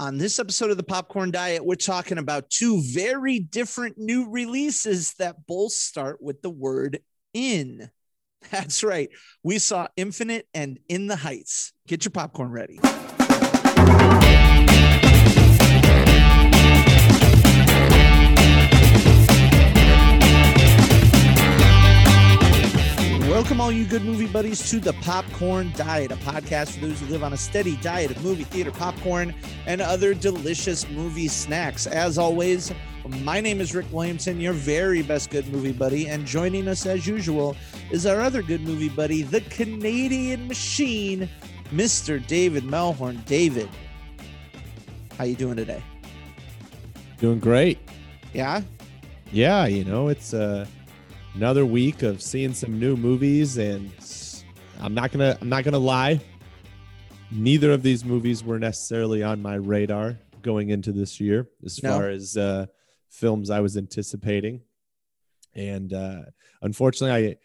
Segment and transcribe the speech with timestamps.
[0.00, 5.12] On this episode of the Popcorn Diet, we're talking about two very different new releases
[5.18, 7.00] that both start with the word
[7.34, 7.90] in.
[8.50, 9.10] That's right.
[9.44, 11.74] We saw Infinite and In the Heights.
[11.86, 12.80] Get your popcorn ready.
[23.30, 27.06] Welcome, all you good movie buddies, to the Popcorn Diet, a podcast for those who
[27.06, 29.32] live on a steady diet of movie theater popcorn
[29.66, 31.86] and other delicious movie snacks.
[31.86, 32.72] As always,
[33.22, 37.06] my name is Rick Williamson, your very best good movie buddy, and joining us as
[37.06, 37.56] usual
[37.92, 41.28] is our other good movie buddy, the Canadian Machine,
[41.72, 42.26] Mr.
[42.26, 43.24] David Melhorn.
[43.26, 43.68] David,
[45.16, 45.84] how you doing today?
[47.18, 47.78] Doing great.
[48.34, 48.62] Yeah,
[49.30, 50.66] Yeah, you know, it's uh,
[51.34, 53.90] another week of seeing some new movies and
[54.80, 56.20] I'm not to I'm not to lie.
[57.30, 61.90] Neither of these movies were necessarily on my radar going into this year as No.
[61.90, 62.66] far as uh
[63.10, 64.60] films I was anticipating.
[65.54, 66.22] And uh
[66.62, 67.36] unfortunately I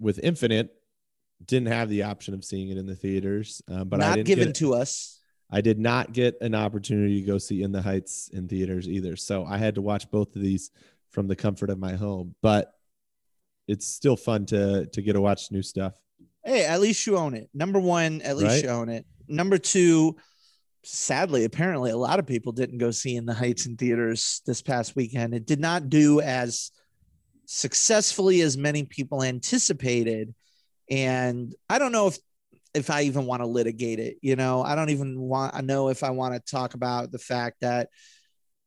[0.00, 0.74] with Infinite
[1.44, 4.52] didn't have the option of seeing it in the theaters, uh, but I not given
[4.54, 5.20] to us.
[5.50, 9.16] I did not get an opportunity to go see In the Heights in theaters either.
[9.16, 10.70] So I had to watch both of these
[11.10, 12.34] from the comfort of my home.
[12.42, 12.72] But
[13.66, 15.94] it's still fun to to get to watch new stuff.
[16.44, 17.50] Hey, at least you own it.
[17.52, 18.64] Number one, at least Right.
[18.64, 19.04] you own it.
[19.28, 20.16] Number two,
[20.84, 24.62] sadly, apparently a lot of people didn't go see In the Heights in theaters this
[24.62, 25.34] past weekend.
[25.34, 26.70] It did not do as
[27.44, 30.34] successfully as many people anticipated.
[30.90, 32.18] And I don't know if
[32.74, 34.18] if I even want to litigate it.
[34.22, 37.18] You know, I don't even want I know if I want to talk about the
[37.18, 37.88] fact that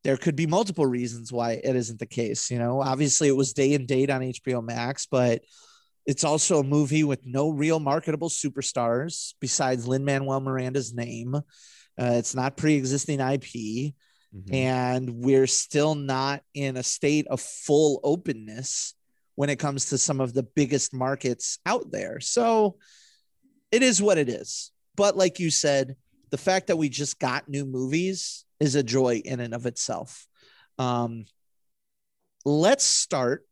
[0.04, 2.50] there could be multiple reasons why it isn't the case.
[2.50, 5.44] You know, obviously it was day and date on HBO Max, but
[6.06, 11.36] it's also a movie with no real marketable superstars besides Lin Manuel Miranda's name.
[11.36, 11.42] Uh,
[11.98, 13.94] it's not pre existing IP,
[14.34, 14.54] Mhm.
[14.54, 18.96] and we're still not in a state of full openness
[19.36, 22.20] when it comes to some of the biggest markets out there.
[22.20, 22.78] So
[23.72, 24.72] it is what it is.
[24.96, 25.96] But like you said,
[26.32, 30.28] the fact that we just got new movies is a joy in and of itself.
[30.78, 31.26] Um,
[32.46, 33.46] let's start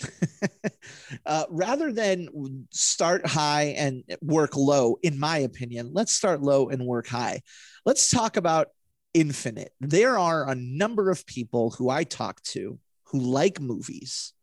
[1.26, 2.28] uh, rather than
[2.70, 7.40] start high and work low, in my opinion, let's start low and work high.
[7.86, 8.68] Let's talk about
[9.14, 9.72] Infinite.
[9.80, 14.34] There are a number of people who I talk to who like movies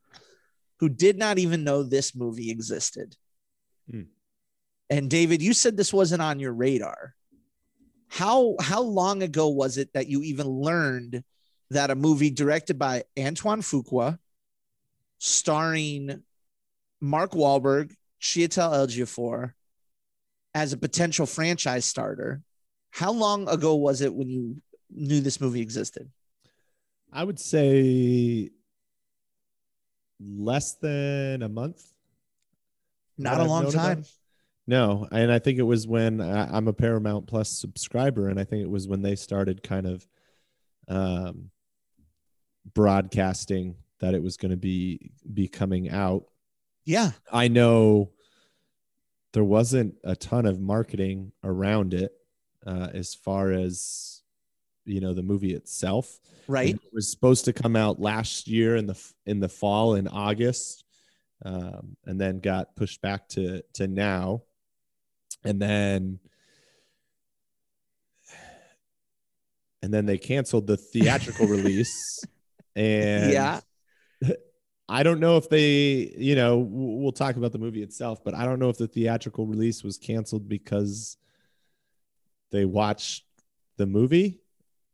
[0.79, 3.15] who did not even know this movie existed.
[3.89, 4.03] Hmm.
[4.89, 7.15] And David, you said this wasn't on your radar.
[8.07, 11.23] How how long ago was it that you even learned
[11.71, 14.19] that a movie directed by Antoine Fuqua,
[15.17, 16.23] starring
[17.01, 19.53] Mark Wahlberg, Chiwetel Ejiofor,
[20.53, 22.41] as a potential franchise starter.
[22.91, 26.09] How long ago was it when you knew this movie existed?
[27.11, 28.51] I would say
[30.19, 31.83] less than a month.
[33.17, 33.99] Not a I've long about time.
[33.99, 34.11] it.
[34.67, 38.43] No, and I think it was when I, I'm a Paramount Plus subscriber, and I
[38.43, 40.07] think it was when they started kind of
[40.87, 41.51] um,
[42.73, 46.25] broadcasting that it was going to be be coming out.
[46.83, 48.11] Yeah, I know
[49.33, 52.13] there wasn't a ton of marketing around it
[52.65, 54.21] uh, as far as
[54.85, 56.19] you know the movie itself.
[56.47, 56.71] right.
[56.71, 60.07] And It was supposed to come out last year in the in the fall in
[60.07, 60.85] August,
[61.43, 64.43] um, and then got pushed back to to now,
[65.45, 66.19] and then
[69.81, 72.23] and then they canceled the theatrical release.
[72.75, 73.59] And Yeah.
[74.87, 78.45] I don't know if they, you know, we'll talk about the movie itself, but I
[78.45, 81.17] don't know if the theatrical release was canceled because
[82.51, 83.25] they watched
[83.77, 84.41] the movie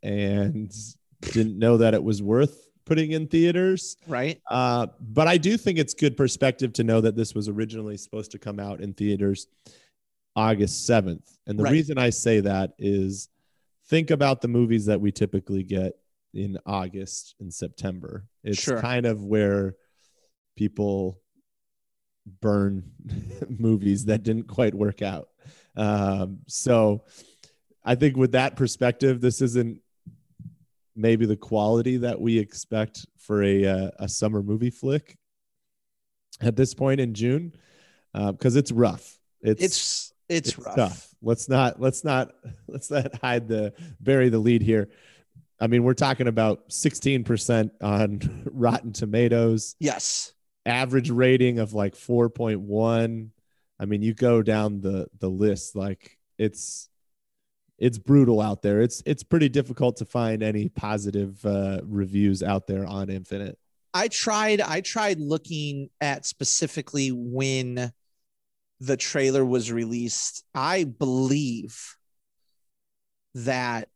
[0.01, 0.73] and
[1.21, 3.97] didn't know that it was worth putting in theaters.
[4.07, 4.41] Right.
[4.49, 8.31] Uh, but I do think it's good perspective to know that this was originally supposed
[8.31, 9.47] to come out in theaters
[10.35, 11.37] August 7th.
[11.47, 11.71] And the Right.
[11.71, 13.29] reason I say that is
[13.85, 15.93] think about the movies that we typically get
[16.33, 18.25] in August and September.
[18.43, 18.79] It's Sure.
[18.79, 19.75] kind of where
[20.55, 21.19] people
[22.39, 22.91] burn
[23.49, 25.29] movies that didn't quite work out.
[25.75, 27.03] Um, so
[27.83, 29.81] I think with that perspective, this isn't
[30.95, 35.17] maybe the quality that we expect for a uh, a summer movie flick
[36.41, 37.53] at this point in June
[38.13, 39.19] because it's rough.
[39.41, 40.75] It's It's it's, rough.
[40.75, 41.15] tough.
[41.21, 42.31] Let's not let's not
[42.67, 44.89] let's not hide the bury the lead here.
[45.59, 50.33] I mean, we're talking about 16% on Rotten Tomatoes, Yes.
[50.65, 53.29] average rating of like 4.1.
[53.79, 56.89] I mean, you go down the the list like it's
[57.77, 58.81] it's brutal out there.
[58.81, 63.57] It's it's pretty difficult to find any positive uh, reviews out there on Infinite.
[63.93, 67.91] I tried I tried looking at specifically when
[68.81, 70.43] the trailer was released.
[70.53, 71.95] I believe
[73.35, 73.87] that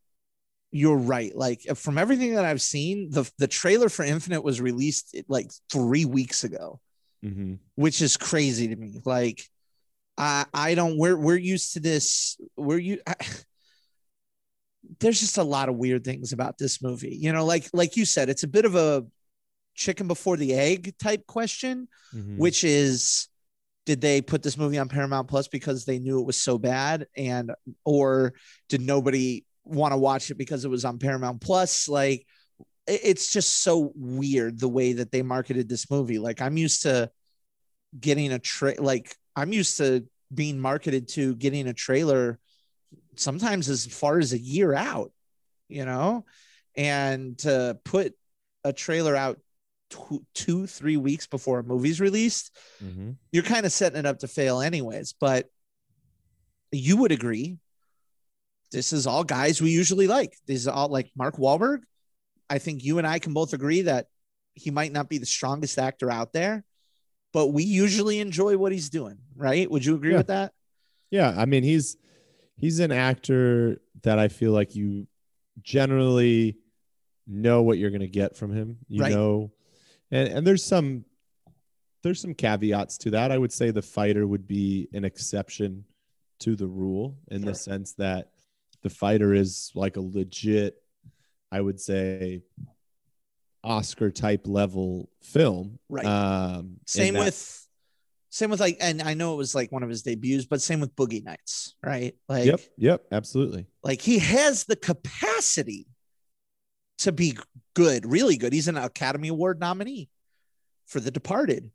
[0.72, 1.36] you're right.
[1.36, 6.06] Like from everything that I've seen, the the trailer for Infinite was released like three
[6.06, 6.80] weeks ago,
[7.24, 7.56] Mm-hmm.
[7.76, 9.00] which is crazy to me.
[9.04, 9.42] Like
[10.18, 12.38] I I don't we're we're used to this.
[12.56, 13.00] We're you.
[13.08, 13.16] I,
[15.00, 17.18] there's just a lot of weird things about this movie.
[17.20, 19.06] You know, like like you said, it's a bit of a
[19.74, 22.38] chicken before the egg type question, Mhm.
[22.38, 23.28] which is
[23.86, 27.08] did they put this movie on Paramount Plus because they knew it was so bad?
[27.16, 27.52] And
[27.84, 28.34] or
[28.70, 31.88] did nobody want to watch it because it was on Paramount Plus?
[31.88, 32.26] Like
[32.88, 36.20] it's just so weird the way that they marketed this movie.
[36.20, 37.10] Like I'm used to
[38.00, 42.40] getting a tra- like I'm used to being marketed to getting a trailer
[43.16, 45.12] sometimes as far as a year out
[45.68, 46.26] you know?
[46.76, 48.14] And to put
[48.64, 49.40] a trailer out
[49.90, 52.52] two, two three weeks before a movie's released
[52.84, 53.18] Mhm.
[53.32, 55.14] you're kind of setting it up to fail anyways.
[55.20, 55.50] But
[56.72, 57.60] you would agree,
[58.72, 60.38] this is all guys we usually like.
[60.48, 61.84] These are all like Mark Wahlberg.
[62.50, 64.08] I think you and I can both agree that
[64.54, 66.66] he might not be the strongest actor out there,
[67.32, 69.70] but we usually enjoy what he's doing, right?
[69.70, 70.18] Would you agree Yeah.
[70.18, 70.54] with that?
[71.12, 71.98] Yeah, I mean he's
[72.58, 75.08] he's an actor that I feel like you
[75.62, 76.58] generally
[77.28, 78.78] know what you're going to get from him.
[78.88, 79.14] You Right.
[79.14, 79.52] know,
[80.16, 81.06] and and there's some
[82.04, 83.32] there's some caveats to that.
[83.32, 85.86] I would say the fighter would be an exception
[86.40, 88.30] to the rule in the sense that
[88.84, 90.76] the fighter is like a legit,
[91.52, 92.44] I would say,
[93.64, 95.80] Oscar type level film.
[95.90, 96.06] Right.
[96.06, 97.68] Um, Same with
[98.30, 100.82] same with like, and I know it was like one of his debuts, but same
[100.82, 102.14] with Boogie Nights, right?
[102.28, 102.60] Like Yep.
[102.78, 103.06] Yep.
[103.12, 103.66] Absolutely.
[103.82, 105.88] Like he has the capacity
[107.06, 107.38] to be
[107.74, 108.54] good, really good.
[108.54, 110.10] He's an Academy Award nominee
[110.86, 111.72] for The Departed,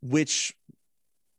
[0.00, 0.54] which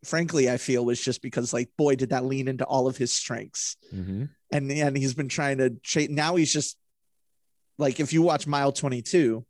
[0.03, 3.13] frankly I feel was just because like boy did that lean into all of his
[3.13, 3.77] strengths.
[3.93, 4.29] Mhm.
[4.51, 6.77] And and he's been trying to cha- now he's just
[7.77, 9.45] like if you watch Mile 22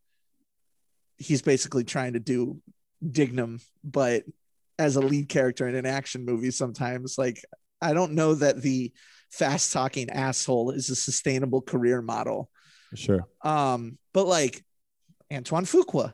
[1.17, 2.61] he's basically trying to do
[3.03, 4.23] Dignam but
[4.77, 7.43] as a lead character in an action movie sometimes like
[7.81, 8.93] I don't know that the
[9.31, 12.49] fast talking asshole is a sustainable career model.
[12.95, 13.27] Sure.
[13.43, 14.63] Um, but like
[15.31, 16.13] Antoine Fuqua,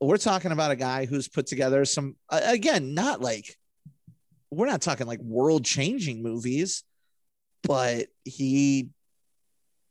[0.00, 3.56] we're talking about a guy who's put together some again, not like
[4.50, 6.84] we're not talking like world changing movies,
[7.62, 8.90] but he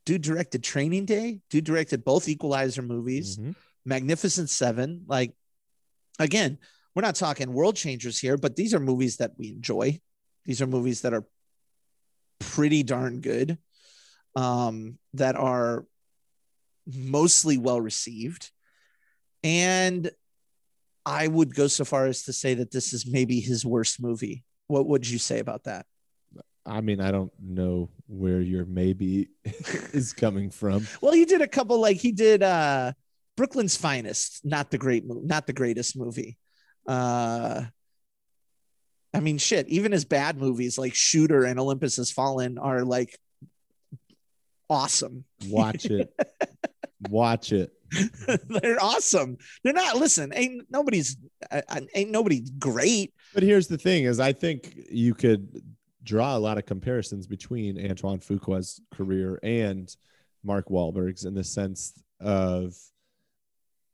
[0.05, 3.55] dude directed Training Day, dude directed both Equalizer movies, Mhm.
[3.85, 5.05] Magnificent Seven.
[5.07, 5.33] Like
[6.19, 6.59] again,
[6.93, 9.99] we're not talking world changers here, but these are movies that we enjoy.
[10.45, 11.25] These are movies that are
[12.39, 13.57] pretty darn good,
[14.35, 15.85] um, that are
[16.85, 18.51] mostly well received.
[19.43, 20.09] And
[21.05, 24.43] I would go so far as to say that this is maybe his worst movie.
[24.67, 25.85] What would you say about that?
[26.65, 30.87] I mean, I don't know where your maybe is coming from.
[31.01, 32.93] Well, he did a couple like he did uh
[33.35, 36.37] Brooklyn's Finest, not the great movie, not the greatest movie.
[36.87, 37.63] Uh
[39.13, 43.17] I mean shit, even his bad movies like Shooter and Olympus Has Fallen are like
[44.69, 45.25] awesome.
[45.47, 46.13] Watch it.
[47.09, 47.71] Watch it.
[48.47, 49.37] They're awesome.
[49.63, 51.17] They're not listen, ain't nobody's
[51.51, 53.13] uh, uh, ain't nobody great.
[53.33, 55.61] But here's the thing: is I think you could
[56.03, 59.95] draw a lot of comparisons between Antoine Fuqua's career and
[60.43, 62.75] Mark Wahlberg's in the sense of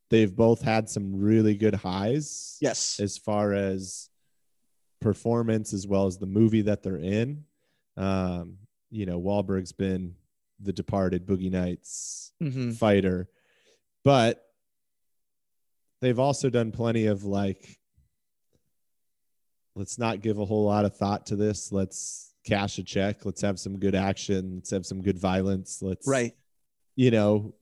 [0.09, 2.99] they've both had some really good highs Yes.
[2.99, 4.09] as far as
[5.01, 7.43] performance as well as the movie that they're in.
[7.97, 8.57] Um,
[8.89, 10.15] you know, Wahlberg's been
[10.59, 12.75] The Departed, Boogie Nights, Mhm.
[12.75, 13.29] fighter,
[14.03, 14.45] but
[16.01, 17.79] they've also done plenty of like,
[19.75, 21.71] let's not give a whole lot of thought to this.
[21.71, 23.25] Let's cash a check.
[23.25, 24.55] Let's have some good action.
[24.55, 25.81] Let's have some good violence.
[25.81, 26.35] Let's, Right.
[26.95, 27.53] you know,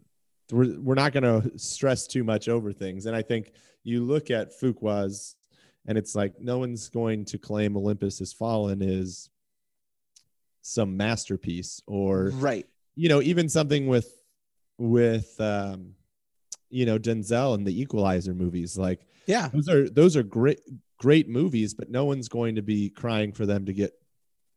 [0.51, 3.05] we're, we're not going to stress too much over things.
[3.05, 3.51] And I think
[3.83, 5.35] you look at Fuqua's
[5.85, 9.29] and it's like no one's going to claim Olympus has fallen is
[10.61, 12.67] some masterpiece or Right.
[12.97, 14.11] You know even something with
[14.79, 15.93] with um
[16.69, 19.49] you know denzel and the equalizer movies like Yeah.
[19.53, 20.59] those are those are great
[20.99, 23.91] great movies but no one's going to be crying for them to get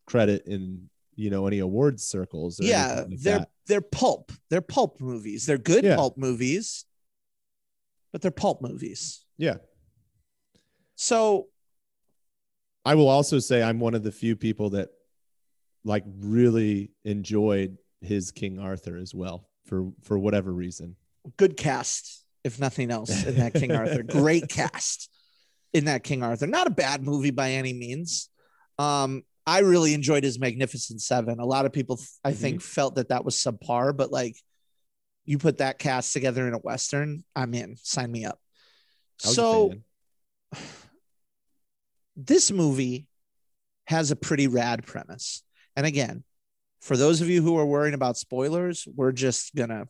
[0.07, 3.05] credit in you know any awards circles or Yeah.
[3.09, 3.51] like they're that.
[3.67, 4.33] they're pulp.
[4.49, 5.45] They're pulp movies.
[5.47, 5.97] They're good Yeah.
[5.97, 6.85] pulp movies,
[8.11, 9.25] but they're pulp movies.
[9.39, 9.59] yeah
[10.97, 11.49] So
[12.85, 14.89] i will also say i'm one of the few people that
[15.85, 20.97] like really enjoyed his King Arthur as well for for whatever reason.
[21.37, 24.03] Good cast, if nothing else, in that King Arthur.
[24.03, 25.11] Great cast
[25.73, 26.47] in that King Arthur.
[26.47, 28.29] Not a bad movie by any means.
[28.79, 31.41] Um, I really enjoyed his Magnificent Seven.
[31.41, 34.37] A lot of people, I think, felt that that was subpar, but like
[35.25, 37.77] you put that cast together in a Western, I'm in.
[37.77, 38.39] Sign me up.
[39.25, 39.73] I was a So
[42.17, 43.07] this movie
[43.87, 45.43] has a pretty rad premise.
[45.77, 46.23] And again,
[46.81, 49.87] for those of you who are worrying about spoilers, we're just going to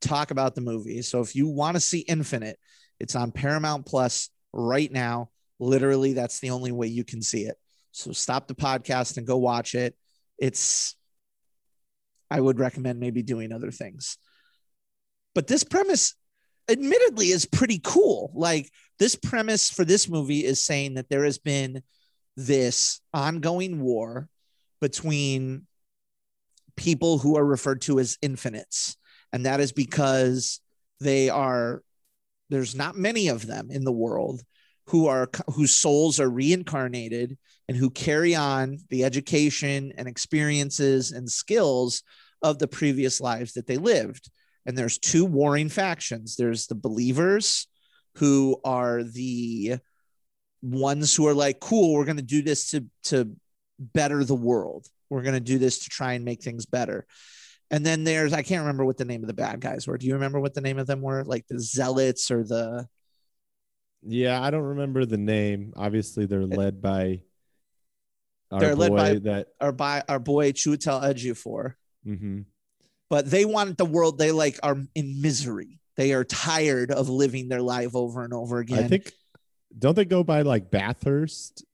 [0.00, 1.02] talk about the movie.
[1.02, 2.58] So if you want to see Infinite,
[3.00, 5.30] it's on Paramount Plus right now.
[5.58, 7.56] Literally, that's the only way you can see it.
[7.92, 9.96] So stop the podcast and go watch it.
[10.38, 10.96] It's,
[12.30, 14.18] I would recommend maybe doing other things.
[15.34, 16.14] But this premise,
[16.68, 18.32] admittedly, is pretty cool.
[18.34, 21.82] Like, this premise for this movie is saying that there has been
[22.36, 24.28] this ongoing war
[24.80, 25.66] between
[26.76, 28.96] people who are referred to as infinites.
[29.32, 30.60] And that is because
[31.00, 31.82] they are,
[32.50, 34.42] there's not many of them in the world
[34.88, 37.36] who are, whose souls are reincarnated
[37.68, 42.02] and who carry on the education and experiences and skills
[42.42, 44.30] of the previous lives that they lived.
[44.66, 47.66] And there's two warring factions there's the believers
[48.16, 49.78] who are the
[50.62, 53.36] ones who are like, cool, we're going to do this to, to
[53.78, 54.86] better the world.
[55.10, 57.06] We're going to do this to try and make things better.
[57.70, 59.98] And then there's, I can't remember what the name of the bad guys were.
[59.98, 61.24] Do you remember what the name of them were?
[61.24, 62.86] Like the zealots or the,
[64.02, 65.72] Yeah, I don't remember the name.
[65.76, 67.22] Obviously, they're led by
[68.50, 69.48] our They're led by- that.
[69.60, 71.74] our, by our boy Chiwetel Ejiofor.
[72.06, 72.44] mhm.
[73.08, 77.48] but they want the world they like are in misery they are tired of living
[77.48, 79.10] their life over and over again I think
[79.76, 81.64] don't they go by like Bathurst?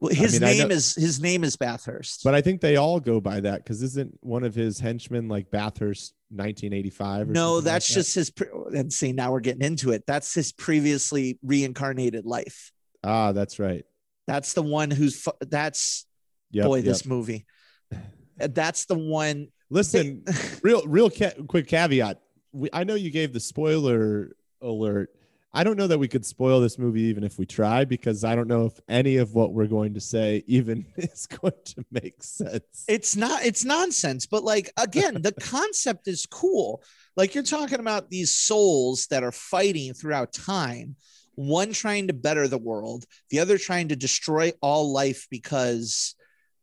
[0.00, 3.00] Well, his mean, name know- is his name is bathurst But I think they all
[3.00, 7.30] go by that because isn't one of his henchmen like Bathurst 1985?
[7.30, 8.00] Or no that's like that?
[8.00, 12.70] just his pre- and see now we're getting into it that's his previously reincarnated life
[13.04, 13.84] ah, that's right.
[14.26, 16.06] that's the one who's fu- that's
[16.50, 16.84] Yep, boy yep.
[16.84, 17.46] this movie
[18.38, 20.24] that's the one Listen,
[20.62, 22.22] real, real ca- quick caveat.
[22.52, 25.10] We, I know you gave the spoiler alert.
[25.52, 28.34] I don't know that we could spoil this movie even if we try because I
[28.34, 32.22] don't know if any of what we're going to say even is going to make
[32.22, 32.84] sense.
[32.88, 36.82] it's not it's nonsense but like again the concept is cool.
[37.16, 40.96] Like you're talking about these souls that are fighting throughout time
[41.34, 46.14] one trying to better the world the other trying to destroy all life because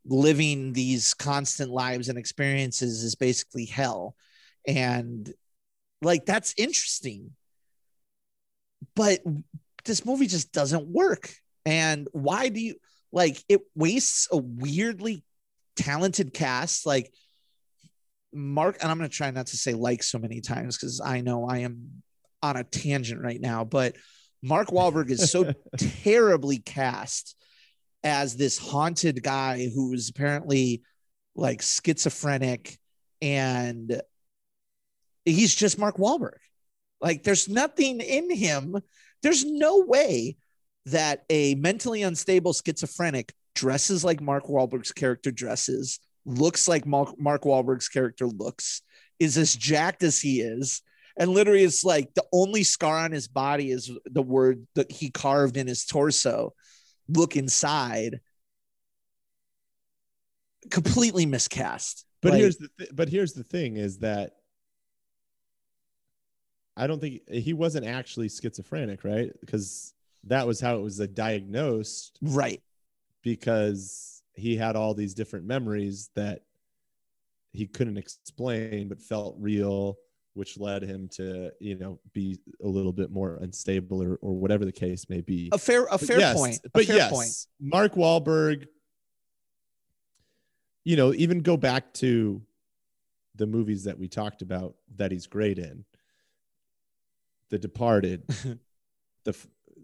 [0.05, 4.15] living these constant lives and experiences is basically hell.
[4.67, 5.31] And
[6.01, 7.31] like that's interesting
[8.95, 9.21] but
[9.85, 11.33] this movie just doesn't work.
[11.65, 12.75] And why do you
[13.11, 15.23] like it wastes a weirdly
[15.75, 16.85] talented cast.
[16.85, 17.11] Like
[18.35, 21.21] mark and i'm going to try not to say like so many times because i
[21.21, 22.03] know i am
[22.43, 23.95] on a tangent right now but
[24.43, 25.53] mark Wahlberg is so
[26.03, 27.35] terribly cast
[28.03, 30.83] as this haunted guy who is apparently
[31.33, 32.77] like schizophrenic
[33.21, 34.01] and
[35.23, 36.37] he's just mark Wahlberg
[37.05, 38.75] like there's nothing in him
[39.23, 40.35] there's no way
[40.85, 47.43] that a mentally unstable schizophrenic dresses like Mark Wahlberg's character dresses, looks like Mark, Mark
[47.43, 48.81] Wahlberg's character looks,
[49.19, 50.81] is as jacked as he is.
[51.17, 55.09] And literally, it's like the only scar on his body is the word that he
[55.09, 56.53] carved in his torso.
[57.07, 58.19] Look inside.
[60.69, 62.05] Completely miscast.
[62.21, 64.33] But Like, here's the th- but here's the thing is that
[66.77, 69.31] I don't think he wasn't actually schizophrenic, right?
[69.39, 69.93] Because
[70.25, 72.61] that was how it was diagnosed right.
[73.21, 76.41] because he had all these different memories that
[77.53, 79.97] he couldn't explain but felt real
[80.33, 84.65] which led him to you know be a little bit more unstable or, or whatever
[84.65, 86.59] the case may be A fair, a fair yes, point.
[86.65, 87.71] A but fair yes point.
[87.73, 88.65] mark Wahlberg
[90.83, 92.41] you know even go back to
[93.35, 95.85] the movies that we talked about that he's great in
[97.49, 98.23] the departed
[99.23, 99.35] the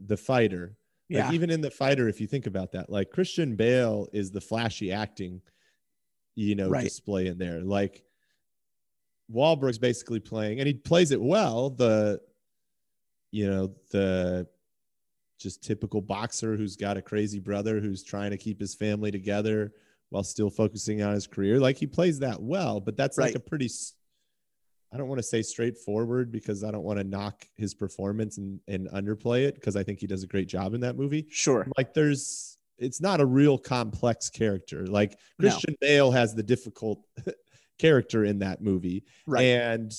[0.06, 0.76] the fighter
[1.10, 1.26] Yeah.
[1.26, 4.42] like even in the fighter, if you think about that, like Christian Bale is the
[4.42, 5.42] flashy acting,
[6.36, 6.84] you know, Right.
[6.84, 7.62] display in there.
[7.62, 8.04] Like
[9.32, 11.70] Wahlberg's basically playing, and he plays it well.
[11.70, 12.20] The,
[13.32, 14.48] you know, the
[15.40, 19.72] just typical boxer who's got a crazy brother who's trying to keep his family together
[20.10, 21.60] while still focusing on his career.
[21.60, 23.70] Like he plays that well, but that's like a pretty.
[24.94, 28.60] I don't want to say straightforward because I don't want to knock his performance and,
[28.68, 31.66] and underplay it because I think he does a great job in that movie sure.
[31.78, 34.88] like there's it's not a real complex character.
[34.88, 35.50] Like No.
[35.50, 37.06] Christian Bale has the difficult
[37.80, 39.06] character in that movie.
[39.28, 39.44] Right.
[39.44, 39.94] And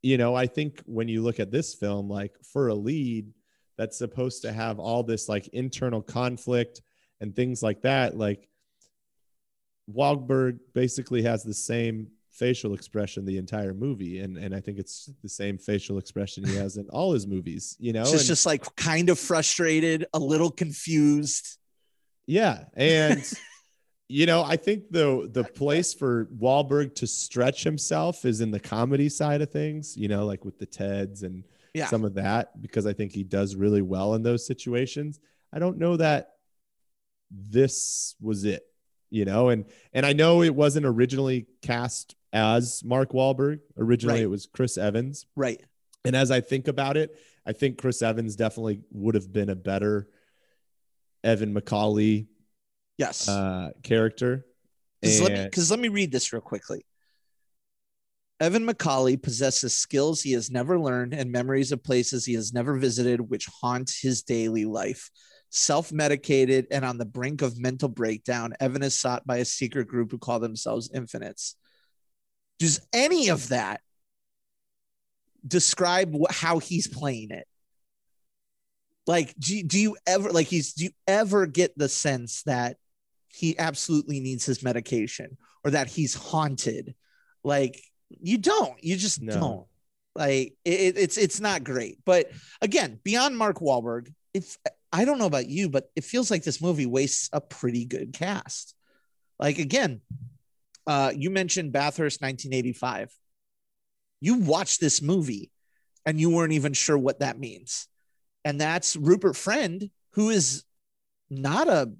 [0.00, 3.32] you know, I think when you look at this film, like for a lead
[3.76, 6.80] that's supposed to have all this like internal conflict
[7.20, 8.48] and things like that, like
[9.92, 12.08] Wahlberg basically has the same
[12.38, 16.54] facial expression the entire movie, and and I think it's the same facial expression he
[16.56, 17.76] has in all his movies.
[17.78, 21.58] You know, It's just, just like kind of frustrated, a little confused.
[22.26, 23.22] Yeah, and
[24.08, 28.60] you know, I think the the place for Wahlberg to stretch himself is in the
[28.60, 29.96] comedy side of things.
[29.96, 31.86] You know, like with the Teds and Yeah.
[31.86, 35.20] some of that, because I think he does really well in those situations.
[35.52, 36.34] I don't know that
[37.30, 38.64] this was it.
[39.10, 39.64] You know, and
[39.94, 43.60] and I know it wasn't originally cast as Mark Wahlberg.
[43.76, 44.22] Originally, Right.
[44.24, 45.26] it was Chris Evans.
[45.36, 45.62] Right.
[46.04, 47.16] And as I think about it,
[47.46, 50.08] I think Chris Evans definitely would have been a better
[51.24, 52.26] Evan McCauley
[52.98, 53.28] Yes.
[53.28, 54.44] uh, character.
[55.00, 56.84] Because let, me- let me read this real quickly.
[58.40, 62.76] Evan McCauley possesses skills he has never learned and memories of places he has never
[62.78, 65.10] visited, which haunt his daily life.
[65.50, 69.88] Self medicated and on the brink of mental breakdown, Evan is sought by a secret
[69.88, 71.56] group who call themselves Infinites.
[72.58, 73.80] Does any of that
[75.46, 77.46] describe how he's playing it?
[79.06, 82.76] Like, do, you- do you ever like he's do you ever get the sense that
[83.28, 86.94] he absolutely needs his medication or that he's haunted?
[87.44, 88.82] Like, you don't.
[88.82, 89.32] You just No.
[89.34, 89.66] don't.
[90.14, 91.98] Like, it, it- it's it's not great.
[92.04, 94.58] But again, beyond Mark Wahlberg, if
[94.92, 98.12] I don't know about you, but it feels like this movie wastes a pretty good
[98.12, 98.74] cast.
[99.38, 100.00] Like again,
[100.88, 103.14] uh, you mentioned Bathurst 1985.
[104.20, 105.52] You watched this movie
[106.04, 107.86] and you weren't even sure what that means.
[108.44, 110.64] And that's Rupert Friend, who is
[111.30, 111.92] not a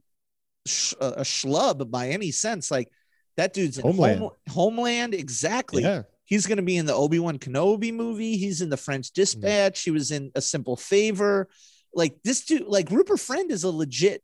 [0.67, 2.71] sh- a schlub by any sense.
[2.71, 2.91] Like
[3.37, 4.19] that dude's in Homeland.
[4.21, 5.83] Home- Homeland, exactly.
[5.83, 6.03] Yeah.
[6.25, 8.37] He's going to be in the Obi Wan Kenobi movie.
[8.37, 9.83] He's in the French Dispatch.
[9.83, 11.49] He was in A Simple Favor.
[11.95, 14.23] Like this dude, like Rupert Friend is a legit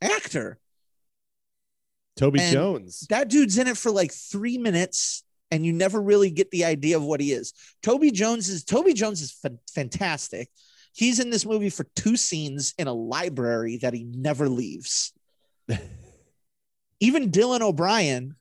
[0.00, 0.58] actor.
[2.16, 3.06] Toby And Jones.
[3.08, 6.96] That dude's in it for like three minutes, and you never really get the idea
[6.96, 7.52] of what he is.
[7.82, 10.48] Toby Jones is Toby Jones is fa- fantastic.
[10.94, 15.12] He's in this movie for two scenes in a library that he never leaves.
[17.00, 18.36] Even Dylan O'Brien,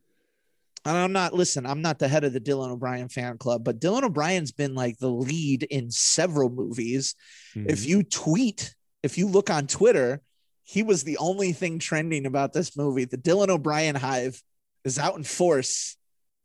[0.85, 3.79] and I'm not listen, I'm not the head of the Dylan O'Brien fan club, but
[3.79, 7.15] Dylan O'Brien's been like the lead in several movies.
[7.55, 7.87] If Mhm.
[7.87, 10.21] you tweet, if you look on Twitter,
[10.63, 13.05] he was the only thing trending about this movie.
[13.05, 14.41] The Dylan O'Brien hive
[14.85, 15.97] is out in force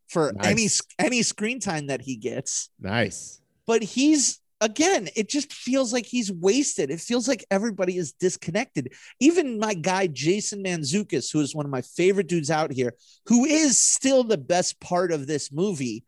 [0.08, 0.80] for any Nice.
[0.98, 2.70] any screen time that he gets.
[2.80, 3.40] nice.
[3.66, 6.90] But he's again, it just feels like he's wasted.
[6.90, 8.92] It feels like everybody is disconnected.
[9.20, 12.94] Even my guy Jason Mantzoukas, who is one of my favorite dudes out here,
[13.26, 16.04] who is still the best part of this movie,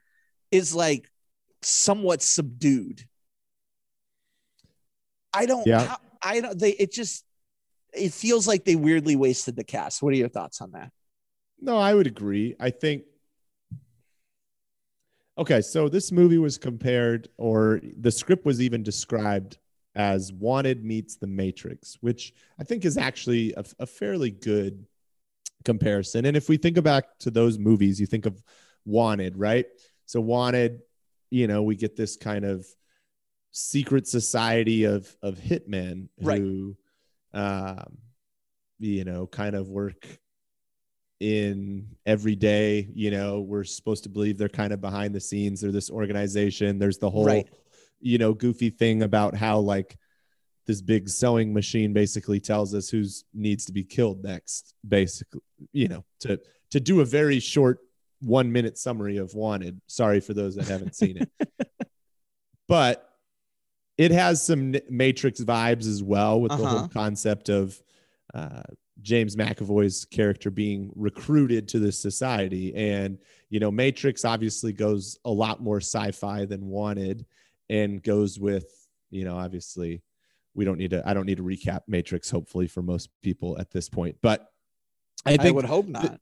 [0.51, 1.11] is like
[1.63, 3.05] somewhat subdued.
[5.33, 5.67] I don't.
[5.67, 5.87] Yeah.
[5.87, 6.59] how- I don't.
[6.59, 6.71] They.
[6.71, 7.25] It just.
[7.93, 10.03] It feels like they weirdly wasted the cast.
[10.03, 10.91] What are your thoughts on that?
[11.61, 12.55] No, I would agree.
[12.61, 13.05] I think.
[15.37, 19.59] Okay, so this movie was compared, or the script was even described
[19.95, 24.85] as Wanted meets The Matrix, which I think is actually a, a fairly good
[25.65, 26.25] comparison.
[26.25, 28.43] And if we think back to those movies, you think of
[28.85, 29.67] Wanted, right?
[30.07, 30.81] So, Wanted,
[31.31, 32.67] you know, we get this kind of
[33.51, 36.41] secret society of of hitmen Right.
[36.41, 36.77] who,
[37.35, 37.99] um,
[38.79, 40.07] you know, kind of work
[41.21, 42.89] in every day.
[42.95, 45.61] You know, we're supposed to believe they're kind of behind the scenes.
[45.61, 46.79] They're this organization.
[46.79, 47.49] There's the whole, Right.
[48.01, 49.97] you know, goofy thing about how like
[50.67, 54.75] this big sewing machine basically tells us who's needs to be killed next.
[54.87, 55.41] Basically,
[55.73, 56.39] you know, to
[56.71, 57.79] to do a very short
[58.21, 59.81] one minute summary of Wanted.
[59.87, 61.31] Sorry for those that haven't seen it,
[62.69, 63.08] but
[63.99, 66.79] it has some Matrix vibes as well with the Uh-huh.
[66.79, 67.81] whole concept of
[68.33, 68.63] uh,
[69.03, 72.75] James McAvoy's character being recruited to this society.
[72.75, 73.19] And,
[73.51, 77.27] you know, Matrix obviously goes a lot more sci fi than Wanted
[77.69, 78.67] and goes with,
[79.11, 80.03] you know, obviously
[80.55, 83.71] we don't need to, I don't need to recap Matrix, hopefully, for most people at
[83.71, 84.17] this point.
[84.23, 84.51] But
[85.27, 86.21] I I, would hope not.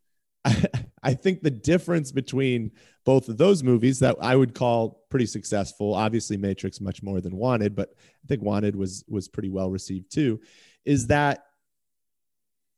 [1.03, 2.73] I think the difference between
[3.05, 7.37] both of those movies that I would call pretty successful, obviously Matrix much more than
[7.37, 10.41] Wanted, but I think Wanted was was pretty well received too,
[10.85, 11.45] is that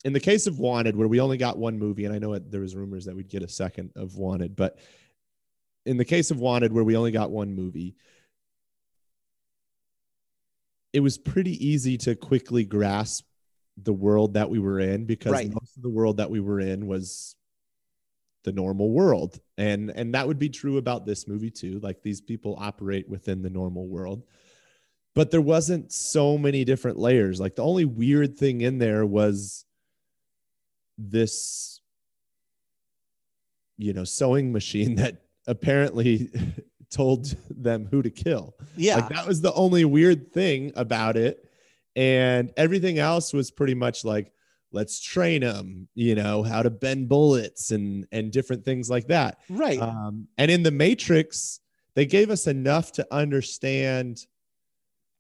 [0.05, 2.51] in the case of Wanted, where we only got one movie, and I know it,
[2.51, 4.79] there was rumors that we'd get a second of Wanted, but
[5.87, 7.97] in the case of Wanted, where we only got one movie,
[10.93, 13.25] it was pretty easy to quickly grasp
[13.77, 15.53] the world that we were in because Right.
[15.53, 17.37] most of the world that we were in was
[18.49, 19.39] the normal world.
[19.59, 21.81] And and that would be true about this movie too.
[21.83, 24.23] Like these people operate within the normal world.
[25.15, 27.41] But there wasn't so many different layers.
[27.41, 29.67] Like the only weird thing in there was
[30.97, 31.81] this
[33.77, 36.31] you know sewing machine that apparently
[36.91, 38.57] told them who to kill.
[38.77, 38.97] Yeah.
[38.97, 41.45] like that was the only weird thing about it.
[41.97, 44.33] And everything else was pretty much like,
[44.73, 49.39] let's train them, you know, how to bend bullets and and different things like that.
[49.49, 49.81] right.
[49.81, 51.61] Um, and in the Matrix,
[51.95, 54.27] they gave us enough to understand.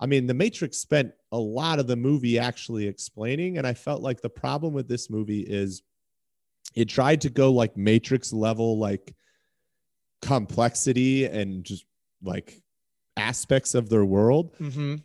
[0.00, 4.02] I mean, the Matrix spent a lot of the movie actually explaining, and I felt
[4.02, 5.82] like the problem with this movie is
[6.74, 9.14] it tried to go like Matrix level, like
[10.22, 11.84] complexity and just
[12.22, 12.60] like
[13.16, 14.96] aspects of their world hmm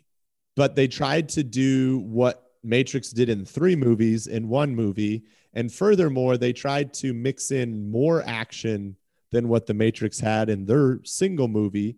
[0.56, 5.24] but they tried to do what Matrix did in three movies in one movie.
[5.52, 8.96] And furthermore, they tried to mix in more action
[9.30, 11.96] than what the Matrix had in their single movie.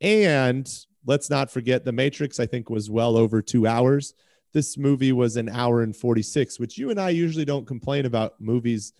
[0.00, 0.68] And
[1.06, 4.14] let's not forget, the Matrix, I think, was well over two hours.
[4.52, 8.40] This movie was an hour and 46, which you and I usually don't complain about
[8.40, 8.92] movies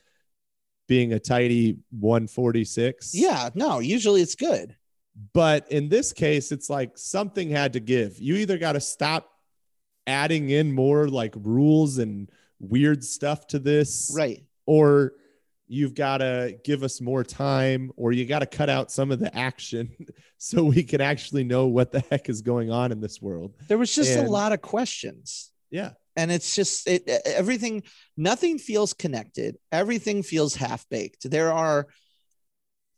[0.88, 3.14] being a tidy 146.
[3.14, 3.50] Yeah.
[3.54, 4.76] No, usually it's good.
[5.32, 8.18] But in this case, it's like something had to give.
[8.18, 9.30] You either got to stop
[10.06, 14.44] adding in more like rules and weird stuff to this, Right.
[14.66, 15.12] or
[15.66, 19.18] you've got to give us more time, or you got to cut out some of
[19.18, 19.90] the action
[20.38, 23.54] so we can actually know what the heck is going on in this world.
[23.68, 25.50] There was just a lot of questions.
[25.70, 25.92] Yeah.
[26.16, 27.82] and it's just it everything
[28.16, 31.88] nothing feels connected everything feels half baked there are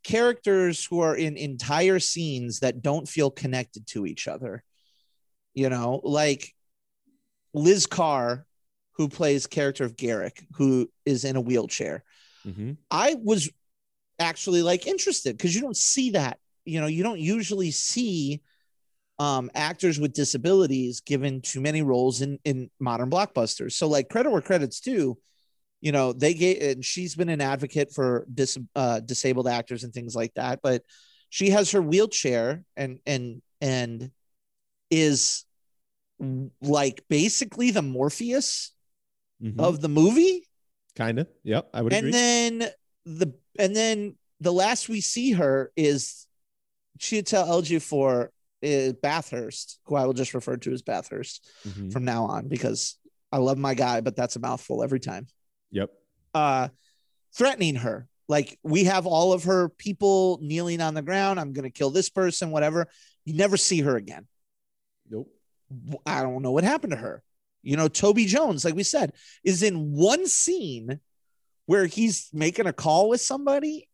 [0.05, 4.63] characters who are in entire scenes that don't feel connected to each other
[5.55, 6.53] you know like
[7.57, 8.47] liz carr
[8.93, 12.05] who plays character of garrick who is in a wheelchair
[12.47, 12.73] Mm-hmm.
[12.91, 13.51] I was
[14.19, 16.39] actually like interested because you don't see that.
[16.65, 18.43] You know, you don't usually see
[19.19, 23.73] um, actors with disabilities given too many roles in in modern blockbusters.
[23.73, 25.19] So, like credit where credits due,
[25.81, 29.93] you know, they get and she's been an advocate for dis, uh, disabled actors and
[29.93, 30.61] things like that.
[30.63, 30.83] But
[31.31, 34.11] she has her wheelchair and and and
[34.91, 35.45] is
[36.63, 38.73] like basically the Morpheus
[39.43, 39.61] Mm-hmm.
[39.61, 40.47] of the movie
[40.95, 41.27] kind of.
[41.45, 41.69] Yep.
[41.75, 42.11] I would and agree.
[42.13, 42.59] then
[43.05, 46.27] the and then the last we see her is
[46.99, 48.29] Chiwetel Ejiofor
[48.63, 51.93] is Bathurst, who I will just refer to as Bathurst Mhm.
[51.93, 52.97] from now on because
[53.31, 55.27] I love my guy, but that's a mouthful every time.
[55.71, 55.91] Yep.
[56.33, 56.69] Uh,
[57.35, 61.39] threatening her, like we have all of her people kneeling on the ground.
[61.39, 62.89] I'm gonna kill this person, whatever.
[63.27, 64.27] You never see her again.
[65.11, 65.31] Nope.
[66.05, 67.23] I don't know what happened to her.
[67.63, 71.01] You know, Toby Jones, like we said, is in one scene
[71.67, 73.89] where he's making a call with somebody,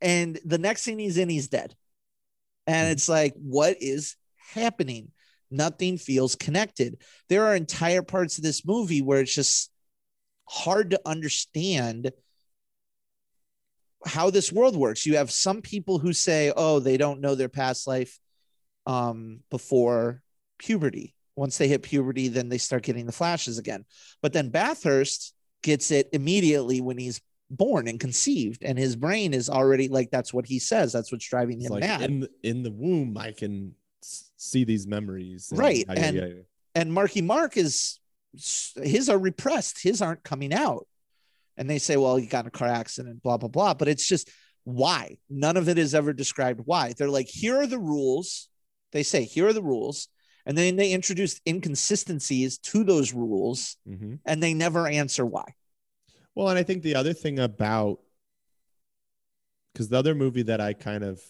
[0.00, 1.74] and the next scene he's in, he's dead.
[2.66, 4.16] And it's like, what is
[4.52, 5.12] happening?
[5.50, 6.98] Nothing feels connected.
[7.28, 9.70] There are entire parts of this movie where it's just
[10.48, 12.10] hard to understand
[14.04, 15.06] how this world works.
[15.06, 18.18] You have some people who say, oh, they don't know their past life
[18.86, 20.23] um, before
[20.58, 21.14] puberty.
[21.36, 23.84] Once they hit puberty, then they start getting the flashes again.
[24.22, 29.50] But then Bathurst gets it immediately when he's born and conceived, and his brain is
[29.50, 30.92] already like that's what he says.
[30.92, 32.02] That's what's driving him like mad.
[32.02, 35.52] in the, in the womb, I can see these memories.
[35.54, 36.42] Right, yeah, yeah, and- yeah, yeah.
[36.74, 37.98] and Marky Mark is
[38.82, 40.86] his are repressed, his aren't coming out.
[41.56, 43.74] And they say, well, he got in a car accident, blah, blah, blah.
[43.74, 44.28] But it's just
[44.64, 45.18] why?
[45.30, 46.94] None of it is ever described why.
[46.96, 48.48] They're like, here are the rules.
[48.90, 50.08] They say, here are the rules.
[50.46, 54.18] And then they introduce inconsistencies to those rules Mhm.
[54.26, 55.54] and they never answer why.
[56.34, 58.00] Well, and I think the other thing about
[59.72, 61.20] because the other movie that I kind of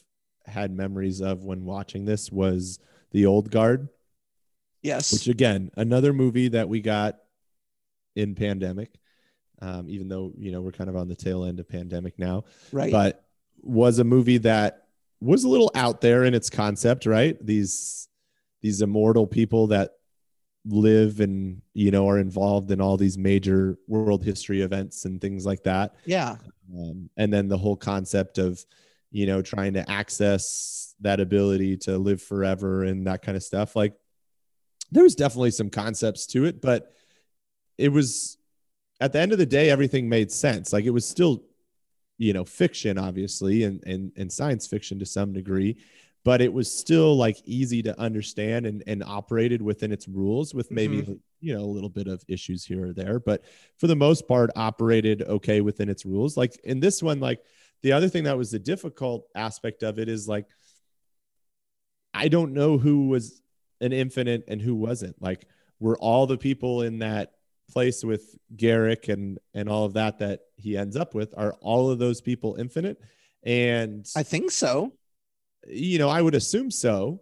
[0.44, 2.78] had memories of when watching this was
[3.12, 3.88] The Old Guard,
[4.82, 5.12] Yes.
[5.12, 7.18] which again, another movie that we got
[8.14, 8.98] in pandemic.
[9.60, 12.44] Um, even though you know we're kind of on the tail end of pandemic now,
[12.72, 12.92] right.
[12.92, 13.24] but
[13.62, 14.88] was a movie that
[15.20, 17.38] was a little out there in its concept, right?
[17.44, 18.08] These
[18.64, 19.90] these immortal people that
[20.64, 25.44] live and you know are involved in all these major world history events and things
[25.44, 25.96] like that.
[26.06, 26.36] yeah.
[26.74, 28.64] Um, and then the whole concept of
[29.10, 33.76] you know trying to access that ability to live forever and that kind of stuff.
[33.76, 33.92] Like
[34.90, 36.90] there was definitely some concepts to it, but
[37.76, 38.38] it was
[38.98, 40.72] at the end of the day everything made sense.
[40.72, 41.44] Like it was still
[42.16, 45.76] you know fiction obviously and and and science fiction to some degree
[46.24, 50.70] but it was still like easy to understand and, and operated within its rules with
[50.70, 51.20] maybe Mhm.
[51.40, 53.44] you know a little bit of issues here or there but
[53.78, 57.40] for the most part operated okay within its rules like in this one like
[57.82, 60.46] the other thing that was the difficult aspect of it is like
[62.14, 63.42] i don't know who was
[63.80, 65.46] an infinite and who wasn't like
[65.80, 67.32] were all the people in that
[67.70, 71.90] place with garrick and and all of that that he ends up with are all
[71.90, 72.98] of those people infinite
[73.42, 74.94] and I think so.
[75.66, 77.20] You know, I would assume so,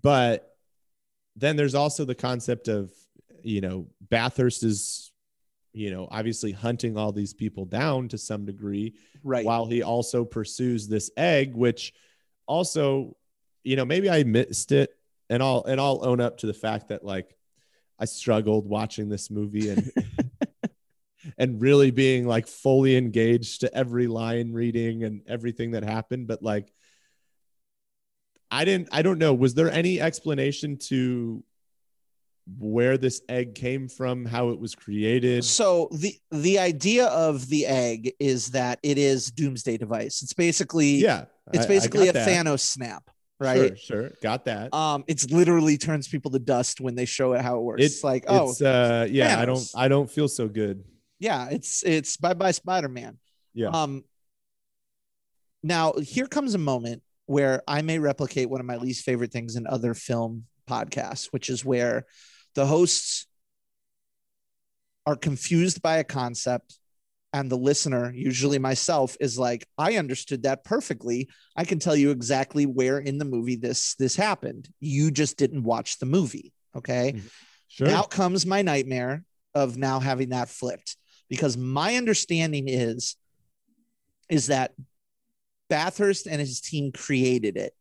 [0.00, 0.56] but
[1.36, 2.92] then there's also the concept of,
[3.42, 5.12] you know, Bathurst is,
[5.72, 9.44] you know, obviously hunting all these people down to some degree Right.
[9.44, 11.94] while he also pursues this egg, which
[12.46, 13.16] also,
[13.64, 14.90] you know, maybe I missed it
[15.30, 17.36] and I'll and I'll own up to the fact that like
[17.98, 19.90] I struggled watching this movie and
[21.38, 26.26] and really being like fully engaged to every line reading and everything that happened.
[26.26, 26.72] But like
[28.52, 29.32] I didn't I don't know.
[29.34, 31.42] Was there any explanation to
[32.58, 35.44] where this egg came from, how it was created?
[35.44, 40.22] So the the idea of the egg is that it is doomsday device.
[40.22, 41.24] It's basically Yeah.
[41.52, 42.28] it's basically a that.
[42.28, 43.08] Thanos snap,
[43.40, 43.78] right?
[43.78, 44.10] Sure, sure.
[44.22, 44.74] Got that.
[44.74, 47.82] Um, it's literally turns people to dust when they show it how it works.
[47.82, 50.84] It's It's like, oh, it's uh yeah, I don't I don't feel so good.
[51.20, 53.18] yeah, it's it's bye bye Spider Man.
[53.54, 53.68] Yeah.
[53.68, 54.04] Um.
[55.62, 59.56] Now here comes a moment where I may replicate one of my least favorite things
[59.56, 62.04] in other film podcasts, which is where
[62.54, 63.26] the hosts
[65.06, 66.78] are confused by a concept
[67.32, 71.30] and the listener usually myself is like i understood that perfectly.
[71.56, 74.68] I can tell you exactly where in the movie this this happened.
[74.80, 76.52] You just didn't watch the movie.
[76.76, 77.14] Okay?
[77.16, 77.26] Mm-hmm.
[77.68, 77.86] Sure.
[77.86, 80.98] now comes my nightmare of now having that flipped
[81.30, 83.16] because my understanding is
[84.28, 84.72] is that
[85.72, 87.72] Bathurst and his team created it.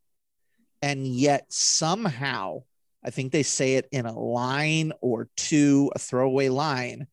[0.81, 2.63] And yet somehow
[3.03, 7.07] I think they say it in a line or two a throwaway line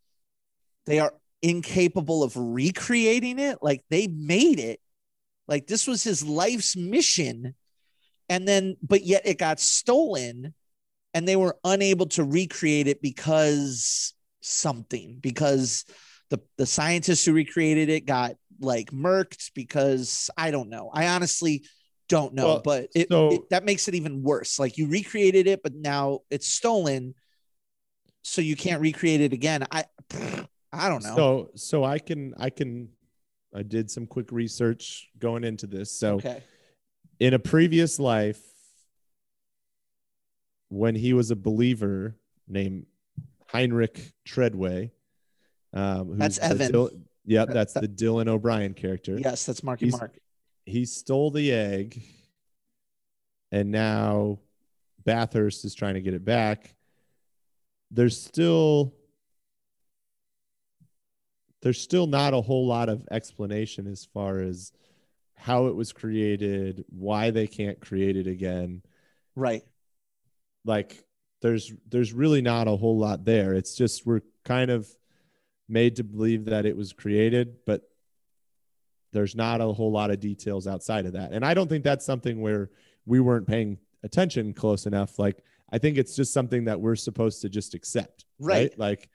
[0.86, 1.12] they are
[1.42, 3.58] incapable of recreating it.
[3.60, 4.80] Like they made it.
[5.48, 7.56] Like this was his life's mission.
[8.28, 10.54] And then but yet it got stolen
[11.12, 15.84] and they were unable to recreate it because something because
[16.30, 20.90] the the scientists who recreated it got like murked because I don't know.
[20.92, 21.64] I honestly
[22.08, 24.58] don't know, Well, but it, so- it that makes it even worse.
[24.58, 27.14] Like you recreated it, but now it's stolen,
[28.22, 29.66] so you can't recreate it again.
[29.70, 29.84] I
[30.72, 31.16] I don't know.
[31.16, 32.88] So so I can I can
[33.54, 35.90] I did some quick research going into this.
[35.90, 36.42] So okay,
[37.20, 38.40] in a previous life
[40.68, 42.14] when he was a believer
[42.46, 42.86] named
[43.46, 44.90] Heinrich Treadway
[45.72, 47.06] um That's Evan.
[47.28, 50.18] Yep that's that- the Dylan O'Brien character yes, that's Marky He's- Mark.
[50.66, 52.02] he stole the egg
[53.52, 54.40] and now
[55.04, 56.74] Bathurst is trying to get it back.
[57.90, 58.92] There's still
[61.62, 64.72] there's still not a whole lot of explanation as far as
[65.34, 68.82] how it was created, why they can't create it again.
[69.34, 69.64] Right.
[70.64, 71.04] Like
[71.40, 73.54] there's there's really not a whole lot there.
[73.54, 74.88] It's just we're kind of
[75.68, 77.82] made to believe that it was created, but
[79.12, 81.32] there's not a whole lot of details outside of that.
[81.32, 82.70] And I don't think that's something where
[83.06, 85.18] we weren't paying attention close enough.
[85.18, 88.24] Like I think it's just something that we're supposed to just accept.
[88.38, 88.76] Right.
[88.78, 89.08] Like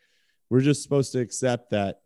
[0.49, 2.01] we're just supposed to accept that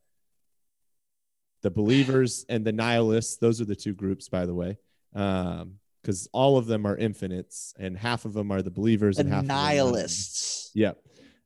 [1.63, 4.77] the believers and the nihilists, those are the two groups, by the way.
[5.15, 9.21] Um, because all of them are infinites and half of them are the believers The
[9.23, 10.71] and half of them are- nihilists.
[10.73, 11.01] Yep.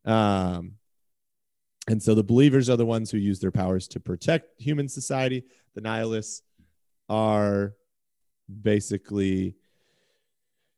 [0.05, 0.73] Um,
[1.87, 5.43] and so the believers are the ones who use their powers to protect human society.
[5.73, 6.43] The nihilists
[7.09, 7.73] are
[8.61, 9.55] basically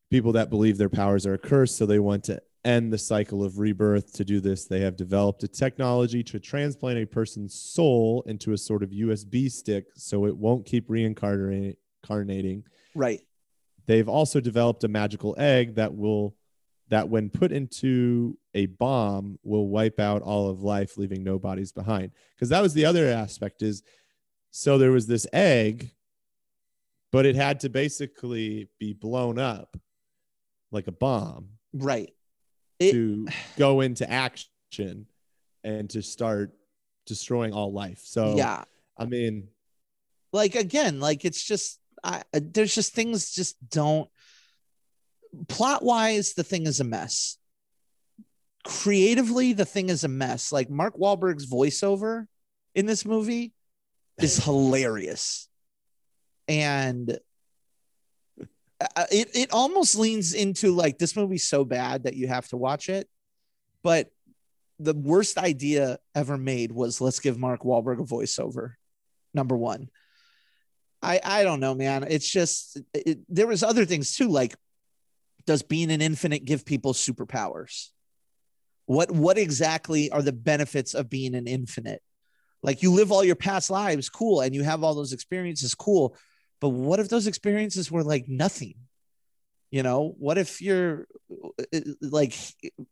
[0.09, 1.75] people that believe their powers are a curse.
[1.75, 4.13] So they want to end the cycle of rebirth.
[4.13, 8.57] To do this, they have developed a technology to transplant a person's soul into a
[8.57, 12.63] sort of USB stick so it won't keep reincarnating.
[12.95, 13.21] Right.
[13.85, 16.35] They've also developed a magical egg that will
[16.93, 21.71] that when put into a bomb will wipe out all of life leaving no bodies
[21.71, 23.81] behind because that was the other aspect is
[24.51, 25.89] so there was this egg
[27.11, 29.75] but it had to basically be blown up
[30.71, 32.13] like a bomb Right.
[32.79, 33.27] It- to
[33.57, 35.07] go into action
[35.63, 36.53] and to start
[37.07, 38.63] destroying all life so yeah.
[38.97, 39.47] i mean
[40.31, 44.09] like again like it's just I, there's just things just don't
[45.47, 47.37] plot wise the thing is a mess
[48.63, 52.27] creatively the thing is a mess like mark Wahlberg's voiceover
[52.75, 53.53] in this movie
[54.19, 55.49] is hilarious
[56.47, 57.17] and
[58.95, 62.57] uh, it it almost leans into like this movie's so bad that you have to
[62.57, 63.07] watch it,
[63.83, 64.11] but
[64.79, 68.73] the worst idea ever made was let's give Mark Wahlberg a voiceover.
[69.33, 69.89] Number one.
[71.01, 72.05] I I don't know, man.
[72.07, 74.55] It's just it, there was other things too, like
[75.45, 77.89] does being an infinite give people superpowers?
[78.85, 82.01] What what exactly are the benefits of being an infinite?
[82.61, 86.15] Like you live all your past lives, cool, and you have all those experiences, cool.
[86.61, 88.75] But what if those experiences were like nothing?
[89.69, 92.35] You know, what if you're uh, like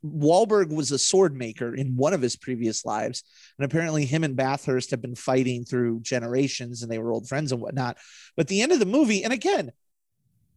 [0.03, 3.23] Wahlberg was a sword maker in one of his previous lives,
[3.57, 7.51] and apparently him and Bathurst have been fighting through generations, and they were old friends
[7.51, 7.97] and whatnot.
[8.35, 9.71] But the end of the movie, and again,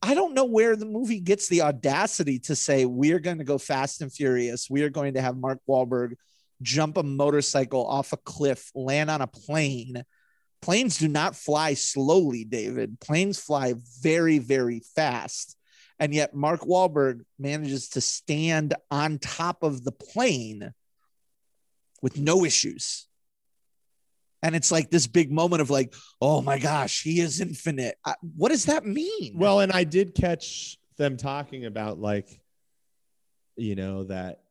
[0.04, 3.58] I don't know where the movie gets the audacity to say we're going to go
[3.58, 4.68] fast and furious.
[4.68, 6.14] We are going to have Mark Wahlberg
[6.62, 10.04] jump a motorcycle off a cliff, land on a plane.
[10.60, 13.00] Planes do not fly slowly, David.
[13.00, 15.56] Planes fly very, very fast
[15.98, 20.72] and yet Mark Wahlberg manages to stand on top of the plane
[22.02, 23.06] with no issues.
[24.44, 27.96] And it's like this big moment of like, oh my gosh, he is infinite.
[28.04, 29.36] I, what does that mean?
[29.36, 32.40] Well, and I did catch them talking about like,
[33.56, 34.42] you know, that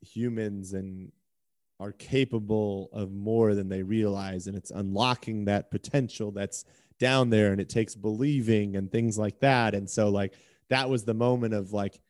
[0.00, 1.12] humans and
[1.78, 6.64] are capable of more than they realize, and it's unlocking that potential that's
[6.98, 10.34] down there and it takes believing and things like that and so like
[10.68, 12.00] that was the moment of like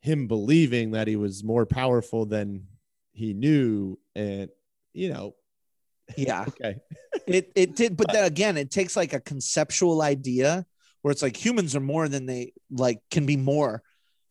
[0.00, 2.66] him believing that he was more powerful than
[3.12, 4.48] he knew and
[4.92, 5.34] you know
[6.16, 6.44] yeah.
[6.48, 6.76] okay.
[7.26, 10.66] It it did but uh, then again it takes like a conceptual idea
[11.02, 13.82] where it's like humans are more than they like can be more.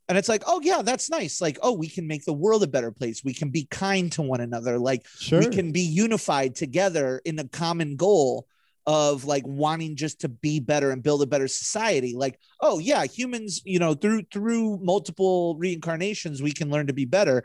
[0.08, 1.40] And it's like oh yeah that's nice.
[1.40, 3.22] Like oh we can make the world a better place.
[3.24, 4.78] We can be kind to one another.
[4.78, 5.40] Like sure.
[5.40, 8.46] we can be unified together in a common goal
[8.84, 12.14] of like wanting just to be better and build a better society.
[12.16, 17.04] Like oh yeah humans you know through through multiple reincarnations we can learn to be
[17.04, 17.44] better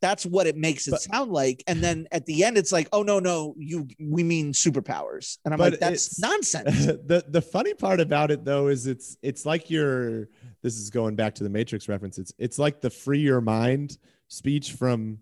[0.00, 2.88] that's what it makes it but, sound like and then at the end it's like
[2.92, 5.38] oh no no you we mean superpowers.
[5.44, 6.86] And i'm like that's nonsense.
[7.10, 10.28] The the funny part about it though is it's it's like you're
[10.62, 13.98] this is going back to the matrix reference it's it's like the free your mind
[14.28, 15.18] speech from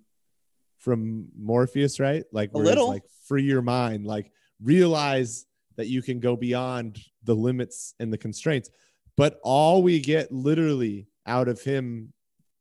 [0.78, 2.24] from morpheus right?
[2.32, 2.88] Like a little.
[2.88, 4.30] like free your mind like
[4.62, 5.46] realize
[5.78, 8.68] that you can go beyond the limits and the constraints.
[9.16, 12.12] But all we get literally out of him,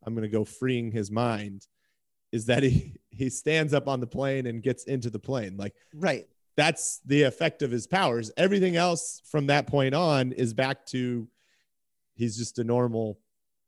[0.05, 1.67] I'm going to go freeing his mind,
[2.31, 5.57] is that he he stands up on the plane and gets into the plane.
[5.57, 6.27] Like right.
[6.55, 8.31] That's the effect of his powers.
[8.35, 11.27] Everything else from that point on is back to
[12.15, 13.19] he's just a normal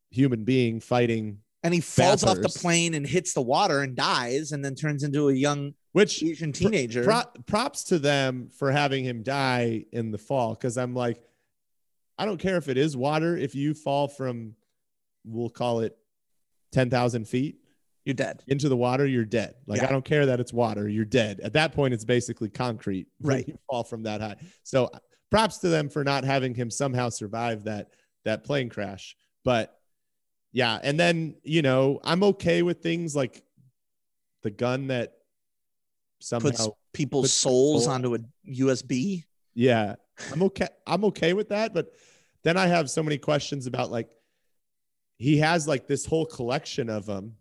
[0.10, 4.52] human being fighting and he falls off the plane and hits the water and dies
[4.54, 7.04] and then turns into a young which Asian teenager.
[7.04, 11.22] Pro- props to them for having him die in the fall because I'm like,
[12.18, 13.36] I don't care if it is water.
[13.36, 14.56] If you fall from,
[15.26, 15.98] we'll call it
[16.72, 17.58] ten thousand feet,
[18.06, 19.06] you're dead into the water.
[19.06, 19.56] You're dead.
[19.68, 19.88] Like yeah.
[19.88, 20.88] I don't care that it's water.
[20.88, 21.40] You're dead.
[21.42, 23.08] At that point, it's basically concrete.
[23.22, 23.48] Right.
[23.48, 24.38] You fall from that high.
[24.64, 27.90] So uh, props to them for not having him somehow survive that
[28.26, 29.16] that plane crash.
[29.44, 29.76] But
[30.52, 33.44] yeah, and then you know I'm okay with things like
[34.42, 35.14] the gun that
[36.20, 37.94] somehow puts people's puts souls soul.
[37.94, 39.24] onto a USB.
[39.54, 39.96] Yeah,
[40.32, 40.68] I'm okay.
[40.88, 41.92] I'm okay with that, but
[42.44, 44.10] then I have so many questions about like
[45.18, 47.36] he has like this whole collection of them,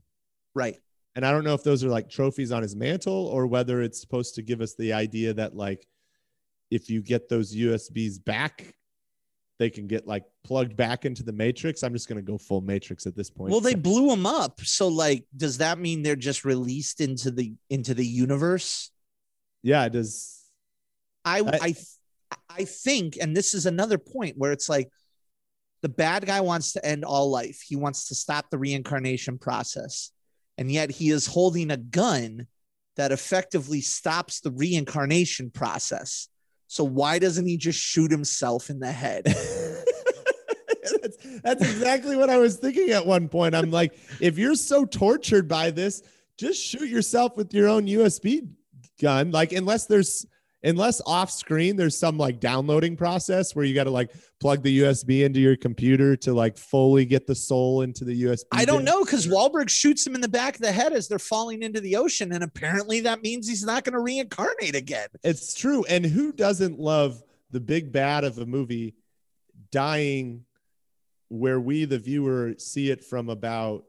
[0.58, 0.76] right?
[1.14, 4.00] And I don't know if those are like trophies on his mantle or whether it's
[4.00, 5.86] supposed to give us the idea that like
[6.70, 8.74] if you get those USBs back
[9.58, 11.82] they can get like plugged back into the matrix.
[11.82, 13.50] I'm just going to go full matrix at this point.
[13.50, 14.60] Well, they blew them up.
[14.60, 18.90] So like does that mean they're just released into the into the universe?
[19.62, 20.44] Yeah, it does.
[21.24, 24.90] I I I, I think and this is another point where it's like
[25.82, 27.62] the bad guy wants to end all life.
[27.66, 30.12] He wants to stop the reincarnation process.
[30.58, 32.48] And yet he is holding a gun
[32.96, 36.28] that effectively stops the reincarnation process.
[36.66, 39.24] So why doesn't he just shoot himself in the head?
[41.00, 43.54] that's, that's exactly what I was thinking at one point.
[43.54, 46.02] I'm like, if you're so tortured by this,
[46.36, 48.48] just shoot yourself with your own USB
[49.00, 49.30] gun.
[49.30, 50.26] Like, unless there's
[50.68, 54.10] unless off screen there's some like downloading process where you got to like
[54.40, 58.44] plug the USB into your computer to like fully get the soul into the USB.
[58.52, 61.18] I don't know because Wahlberg shoots him in the back of the head as they're
[61.18, 65.08] falling into the ocean, and apparently that means he's not going to reincarnate again.
[65.24, 68.94] It's true, and who doesn't love the big bad of a movie
[69.72, 70.44] dying,
[71.28, 73.84] where we the viewer see it from about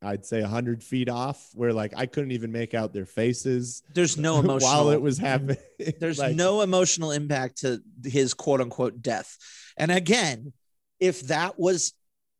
[0.00, 4.16] I'd say hundred feet off, where like I couldn't even make out their faces There's
[4.16, 4.58] no emotional.
[4.70, 5.56] while it was happening.
[5.98, 9.36] There's Like, no emotional impact to his quote unquote death.
[9.76, 10.52] And again,
[11.00, 11.94] if that was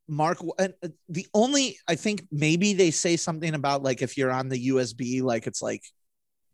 [0.09, 4.31] Mark, and uh, the only, I think maybe they say something about like if you're
[4.31, 5.83] on the USB, like it's like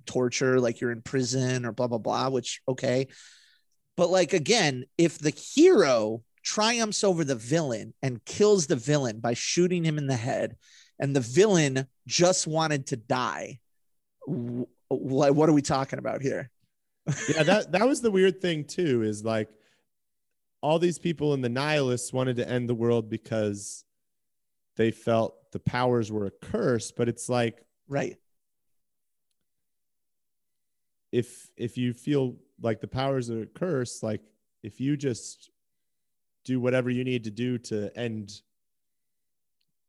[0.06, 3.08] torture, like you're in prison or blah, blah, blah, which, okay.
[3.96, 9.34] But like again, if the hero triumphs over the villain and kills the villain by
[9.34, 10.56] shooting him in the head,
[10.98, 13.60] and the villain just wanted to die,
[14.26, 16.50] what, what are we talking about here?
[17.34, 19.02] yeah, that that was the weird thing too.
[19.02, 19.50] Is like
[20.62, 23.84] all these people in the nihilists wanted to end the world because
[24.76, 26.90] they felt the powers were a curse.
[26.90, 28.16] But it's like Right.
[31.12, 34.22] if if you feel like the powers are a curse, like
[34.62, 35.50] if you just
[36.44, 38.40] do whatever you need to do to end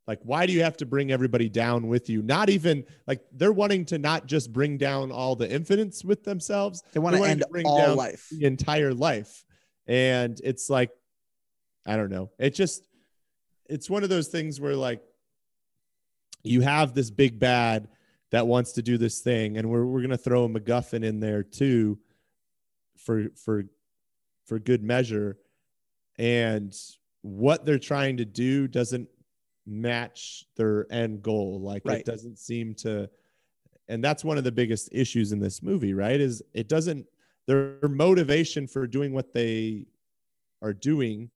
[0.06, 2.22] like why do you have to bring everybody down with you?
[2.22, 6.82] Not even like they're wanting to not just bring down all the infinites with themselves.
[6.92, 8.28] They want to end to bring all down life.
[8.30, 9.44] the entire life.
[9.86, 10.90] And it's like
[11.84, 12.30] i don't know.
[12.38, 12.86] It just
[13.68, 15.02] it's one of those things where like
[16.42, 17.88] you have this big bad
[18.30, 21.20] that wants to do this thing and we're, we're going to throw a macguffin in
[21.20, 21.98] there too
[22.96, 23.64] for for
[24.46, 25.38] for good measure.
[26.18, 26.74] And
[27.22, 29.08] what they're trying to do doesn't
[29.66, 31.98] match their end goal like Right.
[32.00, 33.08] it doesn't seem to
[33.88, 37.06] and that's one of the biggest issues in this movie right is it doesn't
[37.46, 39.86] their motivation for doing what they
[40.62, 41.30] are doing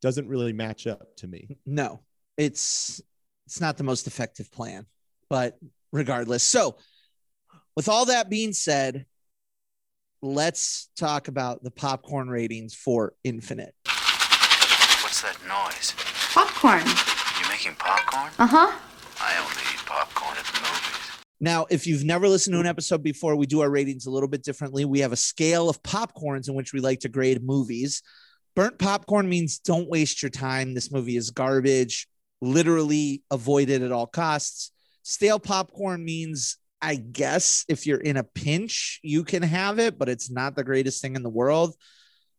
[0.00, 2.00] doesn't really match up to me No,
[2.36, 3.00] it's
[3.46, 4.86] it's not the most effective plan,
[5.28, 5.58] but
[5.92, 6.42] regardless.
[6.44, 6.76] So,
[7.76, 9.04] with all that being said,
[10.22, 13.74] let's talk about the popcorn ratings for Infinite.
[13.84, 15.92] What's that noise?
[16.32, 17.11] Popcorn.
[17.64, 18.32] You making popcorn?
[18.38, 18.78] Uh huh.
[19.20, 21.22] I only eat popcorn at the movies.
[21.40, 24.28] Now, if you've never listened to an episode before, we do our ratings a little
[24.28, 24.84] bit differently.
[24.84, 28.02] We have a scale of popcorns in which we like to grade movies.
[28.56, 30.74] Burnt popcorn means don't waste your time.
[30.74, 32.08] This movie is garbage.
[32.40, 34.72] Literally avoid it at all costs.
[35.04, 40.08] Stale popcorn means, I guess, if you're in a pinch, you can have it, but
[40.08, 41.76] it's not the greatest thing in the world.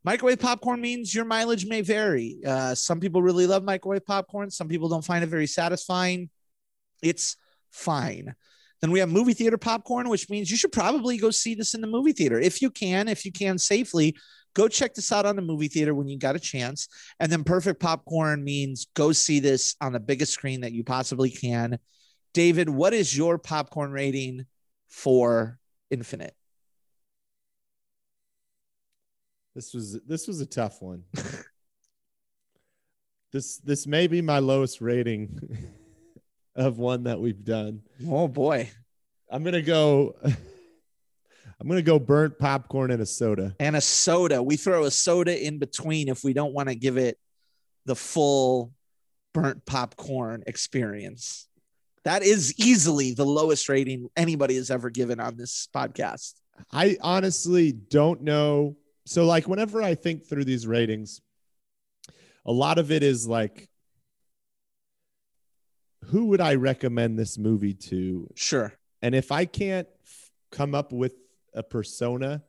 [0.05, 2.39] Microwave popcorn means your mileage may vary.
[2.45, 4.51] Uh, some people really love microwave popcorn.
[4.51, 6.29] Some people don't find it very satisfying.
[7.01, 7.37] It's
[7.71, 8.35] fine.
[8.81, 11.79] Then we have movie theater popcorn, which means you should probably go see this in
[11.79, 14.15] the movie theater if you can, if you can safely.
[14.55, 16.89] Go check this out on the movie theater when you got a chance.
[17.19, 21.31] And then perfect popcorn means go see this on the biggest screen that you possibly
[21.31, 21.79] can.
[22.33, 24.45] David, what is your popcorn rating
[24.89, 25.57] for
[25.89, 26.35] Infinite?
[29.55, 31.03] This was this was a tough one.
[33.31, 35.39] this this may be my lowest rating
[36.55, 37.81] of one that we've done.
[38.07, 38.69] Oh boy.
[39.29, 40.15] I'm gonna go.
[40.23, 43.55] I'm gonna go burnt popcorn and a soda.
[43.59, 44.41] And a soda.
[44.41, 47.17] We throw a soda in between if we don't want to give it
[47.85, 48.71] the full
[49.33, 51.47] burnt popcorn experience.
[52.05, 56.33] That is easily the lowest rating anybody has ever given on this podcast.
[56.71, 58.75] I honestly don't know.
[59.05, 61.21] So like whenever I think through these ratings,
[62.45, 63.69] a lot of it is like,
[66.05, 68.29] who would I recommend this movie to?
[68.35, 68.73] Sure.
[69.01, 71.13] And if I can't f- come up with
[71.53, 72.43] a persona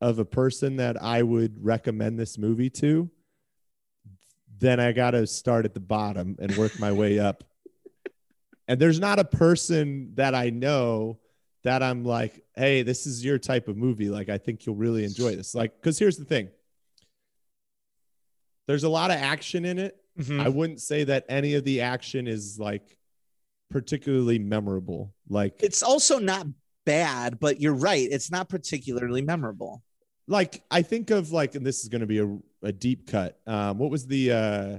[0.00, 3.10] of a person that I would recommend this movie to,
[4.58, 7.44] then I got to start at the bottom and work my way up.
[8.68, 11.18] And there's not a person that I know
[11.62, 14.08] that I'm like, hey, this is your type of movie.
[14.10, 15.54] Like, I think you'll really enjoy this.
[15.54, 16.48] Like, because here's the thing
[18.66, 19.96] there's a lot of action in it.
[20.18, 20.40] Mhm.
[20.40, 22.96] I wouldn't say that any of the action is like
[23.70, 25.14] particularly memorable.
[25.28, 26.46] Like, It's also not
[26.86, 28.06] bad, but you're right.
[28.10, 29.82] It's not particularly memorable.
[30.28, 33.40] like I think of like, and this is going to be a, a deep cut.
[33.48, 34.78] Um, what was the uh,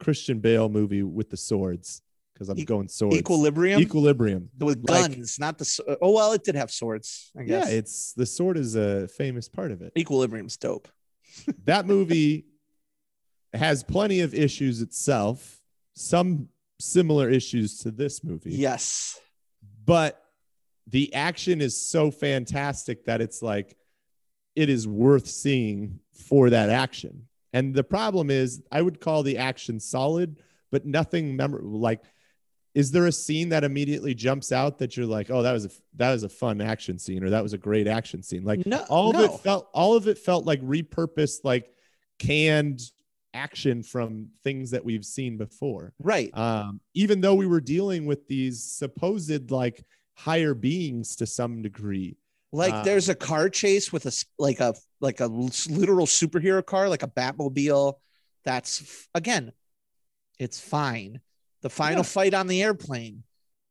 [0.00, 2.02] Christian Bale movie with the swords?
[2.36, 3.16] Because I'm E- going swords.
[3.16, 4.50] Equilibrium Equilibrium.
[4.60, 5.96] with like- guns, not the.
[6.02, 7.30] Oh well, it did have swords.
[7.38, 7.70] I guess.
[7.70, 9.92] Yeah, it's the sword is a famous part of it.
[9.96, 10.88] Equilibrium's dope.
[11.64, 12.44] that movie
[13.54, 15.62] has plenty of issues itself,
[15.94, 18.52] some similar issues to this movie.
[18.52, 19.18] Yes.
[19.86, 20.22] But
[20.86, 23.76] the action is so fantastic that it's like
[24.54, 27.28] it is worth seeing for that action.
[27.52, 31.78] And the problem is, I would call the action solid, but nothing memorable.
[31.80, 32.02] Like,
[32.76, 35.70] is there a scene that immediately jumps out that you're like, oh, that was a
[35.94, 38.44] that was a fun action scene, or that was a great action scene?
[38.44, 39.24] Like, No, all of no.
[39.24, 41.72] it felt all of it felt like repurposed, like
[42.18, 42.82] canned
[43.32, 45.94] action from things that we've seen before.
[45.98, 46.36] Right.
[46.36, 52.18] Um, even though we were dealing with these supposed like higher beings to some degree.
[52.52, 56.90] Like uh, there's a car chase with a like a like a literal superhero car,
[56.90, 57.94] like a Batmobile.
[58.44, 59.52] That's again,
[60.38, 61.22] it's fine.
[61.66, 62.02] The final Yeah.
[62.04, 63.24] fight on the airplane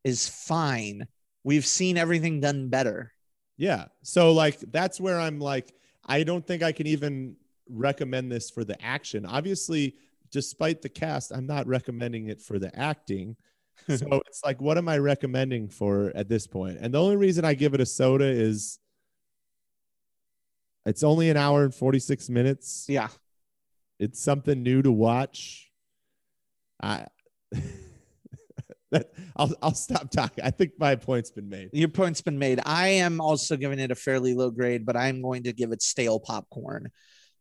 [0.04, 1.08] is fine.
[1.46, 3.14] We've seen everything done better.
[3.56, 3.86] Yeah.
[4.04, 5.74] So like that's where I'm like,
[6.06, 7.38] I don't think I can even
[7.70, 9.26] recommend this for the action.
[9.26, 9.96] Obviously,
[10.30, 13.38] despite the cast, I'm not recommending it for the acting.
[13.88, 16.80] so it's like, what am I recommending for at this point?
[16.82, 18.78] And the only reason I give it a soda is
[20.86, 22.88] it's only an hour and 46 minutes.
[22.90, 23.08] Yeah.
[24.00, 25.72] It's something new to watch.
[26.84, 27.08] I
[28.96, 30.44] that I'll I'll stop talking.
[30.44, 31.70] I think my point's been made.
[31.74, 32.60] Your point's been made.
[32.66, 35.82] I am also giving it a fairly low grade, but I'm going to give it
[35.82, 36.90] stale popcorn,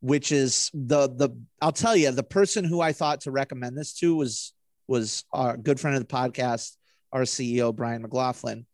[0.00, 1.30] which is the the
[1.62, 4.52] I'll tell you, the person who I thought to recommend this to was
[4.88, 6.76] was our good friend of the podcast,
[7.12, 8.66] our CEO Brian McLaughlin.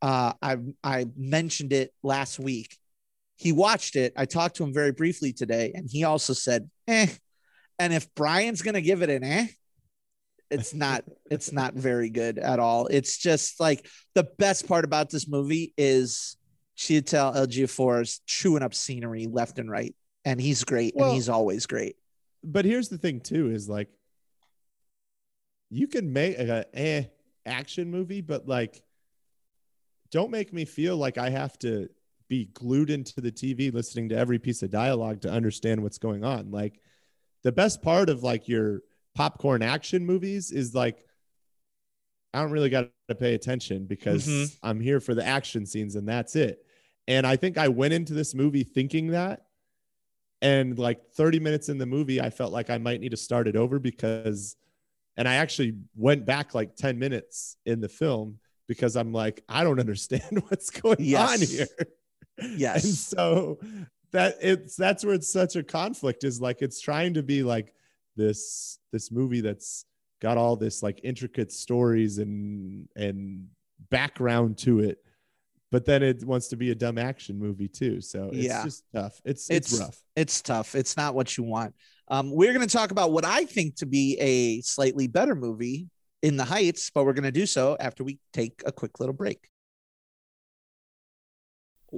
[0.00, 2.76] Uh, I I mentioned it last week.
[3.36, 4.14] He watched it.
[4.16, 7.08] I talked to him very briefly today, and he also said, "Eh."
[7.78, 9.48] And if Brian's gonna give it an eh,
[10.50, 12.86] it's not it's not very good at all.
[12.86, 16.36] It's just like the best part about this movie is
[16.76, 19.94] Chiwetel Ejiofor is chewing up scenery left and right,
[20.24, 21.96] and he's great, Well- and he's always great.
[22.44, 23.88] but here's the thing too is like
[25.70, 27.04] you can make a eh
[27.44, 28.82] action movie but like
[30.10, 31.88] don't make me feel like i have to
[32.28, 36.24] be glued into the tv listening to every piece of dialogue to understand what's going
[36.24, 36.80] on like
[37.42, 38.80] the best part of like your
[39.16, 41.02] popcorn action movies is like
[42.34, 44.56] i don't really got to pay attention because Mhm.
[44.62, 46.64] i'm here for the action scenes and that's it
[47.08, 49.46] and i think i went into this movie thinking that
[50.42, 53.48] and like 30 minutes in the movie i felt like i might need to start
[53.48, 54.56] it over because
[55.16, 58.38] and i actually went back like 10 minutes in the film
[58.68, 61.40] because i'm like i don't understand what's going Yes.
[61.42, 61.88] on here
[62.54, 62.84] Yes.
[62.84, 63.58] and so
[64.12, 67.72] that it's that's where it's such a conflict is like it's trying to be like
[68.16, 69.84] this this movie that's
[70.20, 73.46] got all this like intricate stories and and
[73.90, 74.98] background to it
[75.70, 78.64] but then it wants to be a dumb action movie too so it's Yeah.
[78.64, 80.74] just tough it's, it's It's- rough It's tough.
[80.74, 81.74] It's not what you want.
[82.08, 85.88] Um, we're going to talk about what I think to be a slightly better movie
[86.22, 89.12] in the Heights, but we're going to do so after we take a quick little
[89.12, 89.50] break.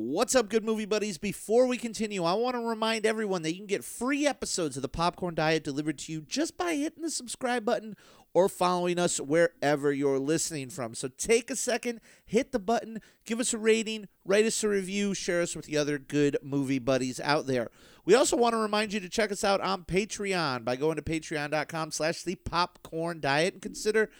[0.00, 1.18] What's up, good movie buddies?
[1.18, 4.82] Before we continue, I want to remind everyone that you can get free episodes of
[4.82, 7.96] the Popcorn Diet delivered to you just by hitting the subscribe button
[8.32, 10.94] or following us wherever you're listening from.
[10.94, 15.14] So take a second, hit the button, give us a rating, write us a review,
[15.14, 17.68] share us with the other good movie buddies out there.
[18.04, 21.02] We also want to remind you to check us out on Patreon by going to
[21.02, 24.10] patreon.com slash the popcorn diet and consider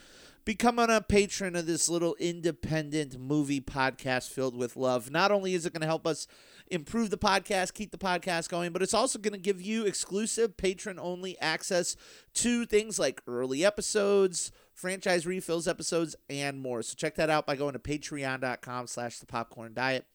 [0.49, 5.11] becoming a patron of this little independent movie podcast filled with love.
[5.11, 6.25] Not only is it going to help us
[6.71, 10.57] improve the podcast, keep the podcast going, but it's also going to give you exclusive
[10.57, 11.95] patron only access
[12.33, 16.81] to things like early episodes, franchise refills episodes, and more.
[16.81, 20.07] So check that out by going to patreon.com slash the popcorn diet.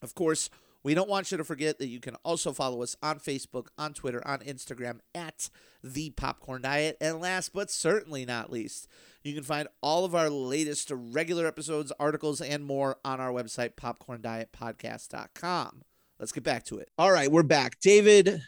[0.00, 0.48] Of course,
[0.86, 3.92] we don't want you to forget that you can also follow us on Facebook, on
[3.92, 5.50] Twitter, on Instagram at
[5.82, 6.96] The Popcorn Diet.
[7.00, 8.86] And last but certainly not least,
[9.24, 13.74] you can find all of our latest regular episodes, articles, and more on our website,
[13.74, 15.82] popcorndietpodcast.com.
[16.20, 16.88] Let's get back to it.
[16.96, 17.80] All right, we're back.
[17.80, 18.42] David,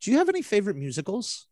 [0.00, 1.48] do you have any favorite musicals?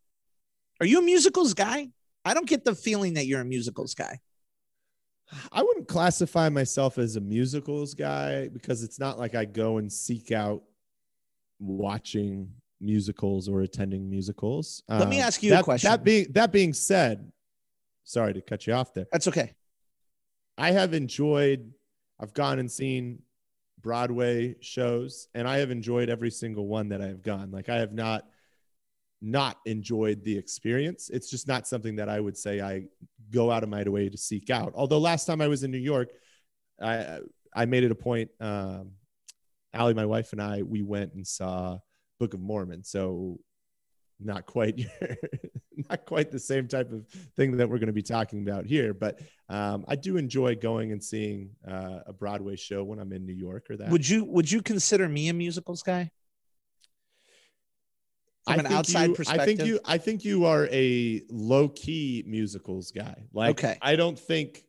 [0.80, 1.90] Are you a musicals guy?
[2.24, 4.20] I don't get the feeling that you're a musicals guy.
[5.52, 9.92] I wouldn't classify myself as a musicals guy because it's not like I go and
[9.92, 10.62] seek out
[11.58, 14.82] watching musicals or attending musicals.
[14.88, 15.90] Let me Um, ask you a that, question.
[15.90, 17.32] That being that being said,
[18.04, 19.06] sorry to cut you off there.
[19.10, 19.54] That's okay.
[20.58, 21.72] I have enjoyed.
[22.20, 23.22] I've gone and seen
[23.80, 27.50] Broadway shows, and I have enjoyed every single one that I have gone.
[27.50, 28.26] Like I have not
[29.22, 31.10] not enjoyed the experience.
[31.10, 32.84] It's just not something that I would say I
[33.30, 34.72] go out of my way to seek out.
[34.74, 36.10] Although last time I was in New York,
[36.80, 37.20] I
[37.54, 38.30] I made it a point.
[38.40, 38.92] Um,
[39.72, 41.78] Allie, my wife, and I we went and saw
[42.18, 42.84] Book of Mormon.
[42.84, 43.40] So
[44.18, 44.80] not quite
[45.90, 47.06] not quite the same type of
[47.36, 50.92] thing that we're going to be talking about here but um, i do enjoy going
[50.92, 54.24] and seeing uh, a broadway show when i'm in new york or that Would you
[54.24, 56.10] would you consider me a musicals guy?
[58.46, 59.42] From I an outside you, perspective.
[59.42, 63.24] I think you I think you are a low key musicals guy.
[63.32, 63.76] Like Okay.
[63.82, 64.64] I don't think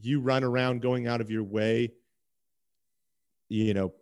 [0.00, 1.92] you run around going out of your way,
[3.48, 3.92] you know,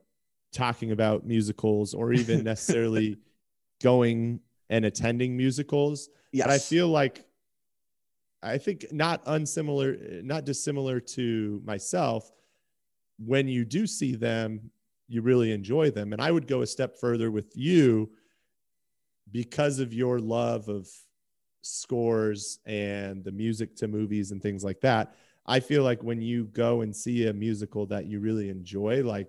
[0.53, 3.17] talking about musicals or even necessarily
[3.83, 6.11] going and attending musicals.
[6.33, 6.47] Yes.
[6.47, 7.25] But I feel like
[8.43, 12.31] I think not unsimilar, not dissimilar to myself.
[13.19, 14.71] When you do see them,
[15.09, 16.13] you really enjoy them.
[16.13, 18.11] And I would go a step further with you
[19.33, 20.89] because of your love of
[21.63, 25.15] scores and the music to movies and things like that.
[25.47, 29.29] I feel like when you go and see a musical that you really enjoy, like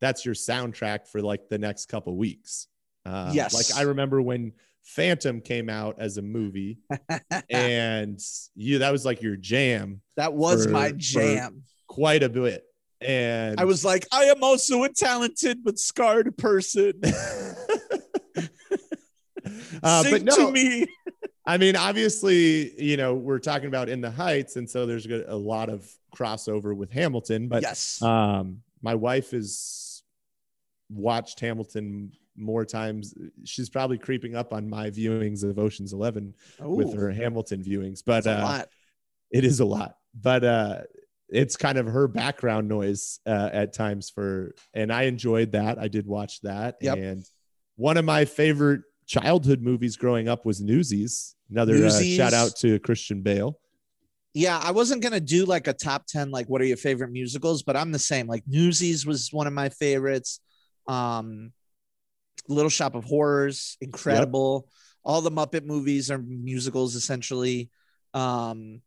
[0.00, 2.68] that's your soundtrack for like the next couple weeks.
[3.06, 3.54] Uh, Yes.
[3.54, 6.78] Like I remember when Phantom came out as a movie,
[7.50, 8.20] and
[8.54, 11.62] you that was like your jam that was for- my jam.
[11.86, 12.64] quite a bit.
[13.00, 16.92] And I was like, I am also a talented but scarred person.
[19.84, 20.86] uh, Sing but no, to me.
[21.46, 25.36] I mean, obviously, you know, we're talking about in the heights, and so there's a
[25.36, 27.48] lot of crossover with Hamilton.
[27.48, 28.00] But yes.
[28.00, 30.02] um, my wife has
[30.88, 33.14] watched Hamilton more times.
[33.44, 38.26] She's probably creeping up on my viewings of Ocean's Eleven with her Hamilton viewings, but
[38.26, 38.68] uh, lot.
[39.30, 39.98] it is a lot.
[40.18, 40.78] But uh,
[41.28, 45.78] it's kind of her background noise uh, at times for, and I enjoyed that.
[45.78, 46.96] I did watch that, Yep.
[46.96, 47.24] and
[47.76, 51.34] one of my favorite childhood movies growing up was Newsies.
[51.50, 53.58] Another uh, shout out to Christian Bale.
[54.32, 57.62] Yeah, I wasn't gonna do like a top 10, like what are your favorite musicals,
[57.62, 58.26] but I'm the same.
[58.26, 60.40] Like Newsies was one of my favorites.
[60.88, 61.52] Um
[62.48, 64.68] Little Shop of Horrors, incredible.
[65.04, 67.70] All the Muppet movies are musicals essentially.
[68.12, 68.80] Um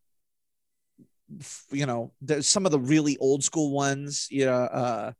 [1.70, 5.12] you know, there's some of the really old school ones, you know, uh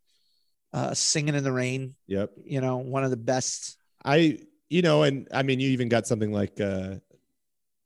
[0.73, 2.33] uh Singing in the Rain, Yep.
[2.45, 3.77] you know, one of the best.
[4.05, 4.39] I,
[4.71, 6.97] you know, and I mean, you even got something like, uh,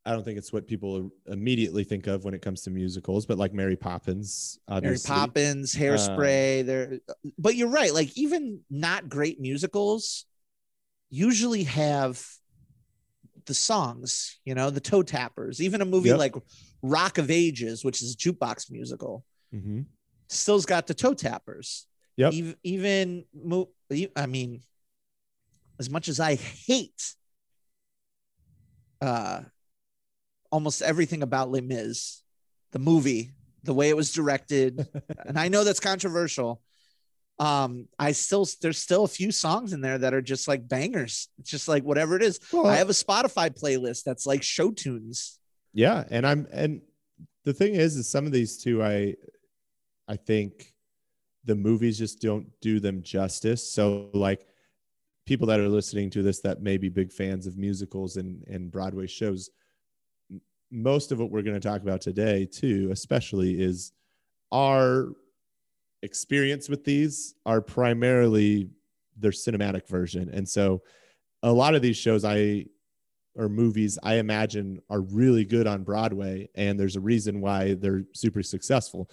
[0.05, 3.37] I don't think it's what people immediately think of when it comes to musicals, but
[3.37, 5.07] like Mary Poppins, Mary obviously.
[5.15, 6.65] Poppins, Hairspray.
[6.65, 6.99] there,
[7.37, 7.93] but you're right.
[7.93, 10.25] Like even not great musicals
[11.09, 12.25] usually have
[13.45, 14.39] the songs.
[14.43, 15.61] You know, the toe tappers.
[15.61, 16.17] Even a movie Yep.
[16.17, 16.35] like
[16.81, 19.23] Rock of Ages, which is a jukebox musical,
[19.55, 19.85] Mhm.
[20.27, 21.87] still's got the toe tappers.
[22.17, 22.33] Yep.
[22.33, 23.69] Even, even mo-
[24.17, 24.61] I mean,
[25.79, 27.15] as much as I hate
[29.01, 29.41] uh
[30.51, 32.21] almost everything about Les Mis,
[32.73, 33.31] the movie,
[33.63, 34.87] the way it was directed,
[35.25, 36.61] and I know that's controversial.
[37.39, 41.29] Um, I still there's still a few songs in there that are just like bangers.
[41.39, 42.39] It's just like whatever it is.
[42.51, 45.39] Well, I have a Spotify playlist that's like show tunes.
[45.73, 46.81] Yeah, and I'm and
[47.43, 49.15] the thing is is some of these two I
[50.07, 50.71] I think
[51.45, 53.67] the movies just don't do them justice.
[53.67, 54.45] So like
[55.25, 58.71] people that are listening to this that may be big fans of musicals and and
[58.71, 59.49] Broadway shows
[60.71, 63.91] most of what we're going to talk about today too especially is
[64.51, 65.09] our
[66.03, 68.69] experience with these are primarily
[69.17, 70.29] their cinematic version.
[70.31, 70.83] And so
[71.41, 72.65] a lot of these shows I
[73.35, 78.03] or movies I imagine are really good on Broadway and there's a reason why they're
[78.13, 79.09] super successful.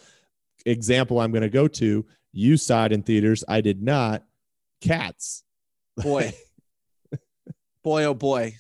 [0.67, 4.25] Example I'm going to go to, you saw it in theaters, I did not.
[4.83, 5.45] Cats.
[6.03, 6.35] Boy,
[7.85, 8.57] boy, oh boy,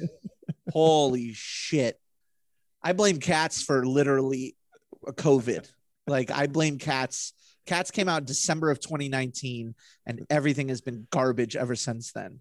[0.73, 2.01] holy shit!
[2.83, 4.57] I blame cats for literally
[5.05, 5.71] COVID.
[6.07, 7.33] Like I blame cats.
[7.67, 9.75] Cats came out December of 2019,
[10.07, 12.41] and everything has been garbage ever since then.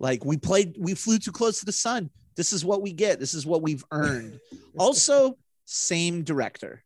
[0.00, 2.10] Like we played, we flew too close to the sun.
[2.36, 3.20] This is what we get.
[3.20, 4.40] This is what we've earned.
[4.78, 6.82] also, same director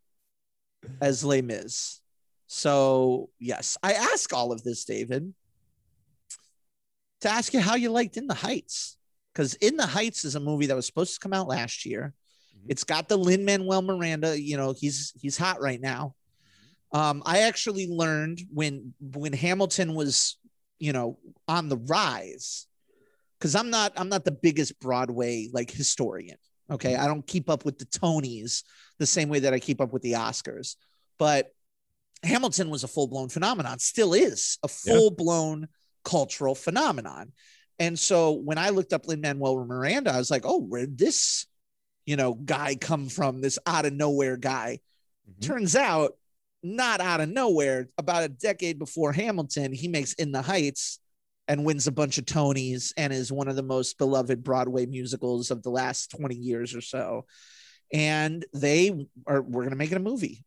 [1.00, 2.00] as Les Mis.
[2.46, 5.32] So yes, I ask all of this, David,
[7.20, 8.96] to ask you how you liked In the Heights.
[9.32, 12.14] Because In the Heights is a movie that was supposed to come out last year.
[12.56, 12.66] Mhm.
[12.68, 14.40] It's got the Lin Manuel Miranda.
[14.40, 16.14] You know, he's he's hot right now.
[16.92, 20.38] Um, I actually learned when when Hamilton was,
[20.78, 22.66] you know, on the rise,
[23.38, 26.38] because I'm not I'm not the biggest Broadway like historian.
[26.70, 28.62] Okay, I don't keep up with the Tonys
[28.98, 30.76] the same way that I keep up with the Oscars,
[31.18, 31.54] but
[32.22, 35.68] Hamilton was a full blown phenomenon, still is a full blown
[36.08, 37.32] cultural phenomenon.
[37.78, 41.46] And so when I looked up Lin Manuel Miranda, I was like, oh, where'd this,
[42.06, 43.42] you know, guy come from?
[43.42, 44.80] This out of nowhere guy.
[45.30, 45.46] Mhm.
[45.46, 46.16] Turns out,
[46.62, 47.88] not out of nowhere.
[47.98, 50.98] About a decade before Hamilton, he makes In the Heights
[51.46, 55.50] and wins a bunch of Tonys and is one of the most beloved Broadway musicals
[55.50, 57.26] of the last 20 years or so.
[57.92, 60.42] And they are, we're going to make it a movie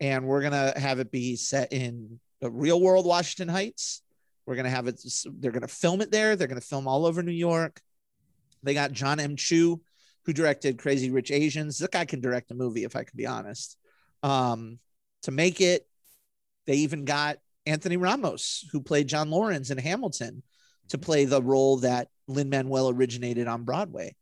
[0.00, 4.02] and we're going to have it be set in the real world Washington Heights.
[4.46, 5.00] We're going to have it,
[5.38, 6.36] they're going to film it there.
[6.36, 7.80] They're going to film all over New York.
[8.62, 9.36] They got John M.
[9.36, 9.80] Chu,
[10.24, 11.78] who directed Crazy Rich Asians.
[11.78, 13.76] This guy can direct a movie, if I can be honest.
[14.22, 14.78] Um,
[15.22, 15.86] to make it,
[16.66, 20.42] they even got Anthony Ramos, who played John Laurens in Hamilton,
[20.88, 24.14] to play the role that Lin Manuel originated on Broadway.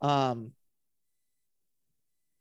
[0.00, 0.52] Um,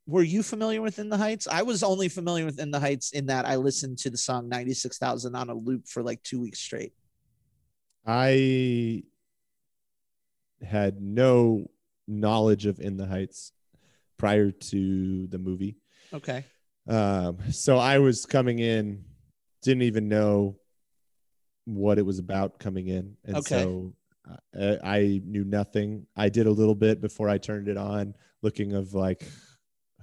[0.08, 1.48] were you familiar with In the Heights?
[1.48, 4.50] I was only familiar with In the Heights in that I listened to the song
[4.50, 6.94] 96,000 on a loop for like two weeks straight.
[8.06, 9.04] I
[10.62, 11.70] had no
[12.08, 13.52] knowledge of In the Heights
[14.18, 15.78] prior to the movie.
[16.14, 16.44] Okay.
[16.88, 19.04] Um, so I was coming in,
[19.62, 20.58] didn't even know
[21.66, 23.16] what it was about coming in.
[23.26, 23.62] And Okay.
[23.64, 23.94] so
[24.60, 26.06] uh, I knew nothing.
[26.16, 29.28] I did a little bit before I turned it on, looking of like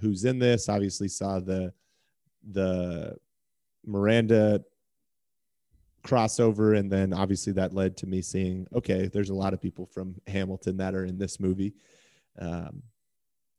[0.01, 0.69] who's in this.
[0.69, 1.73] Obviously saw the
[2.51, 3.17] the
[3.85, 4.63] Miranda
[6.05, 9.85] crossover and then obviously that led to me seeing okay there's a lot of people
[9.87, 11.75] from hamilton that are in this movie
[12.39, 12.83] um,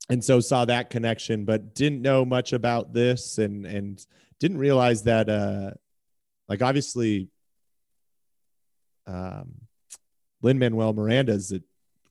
[0.10, 4.06] and so saw that connection but didn't know much about this and and
[4.40, 5.72] didn't realize that uh
[6.48, 7.28] like obviously
[9.08, 9.54] um
[10.42, 11.62] lin manuel miranda is a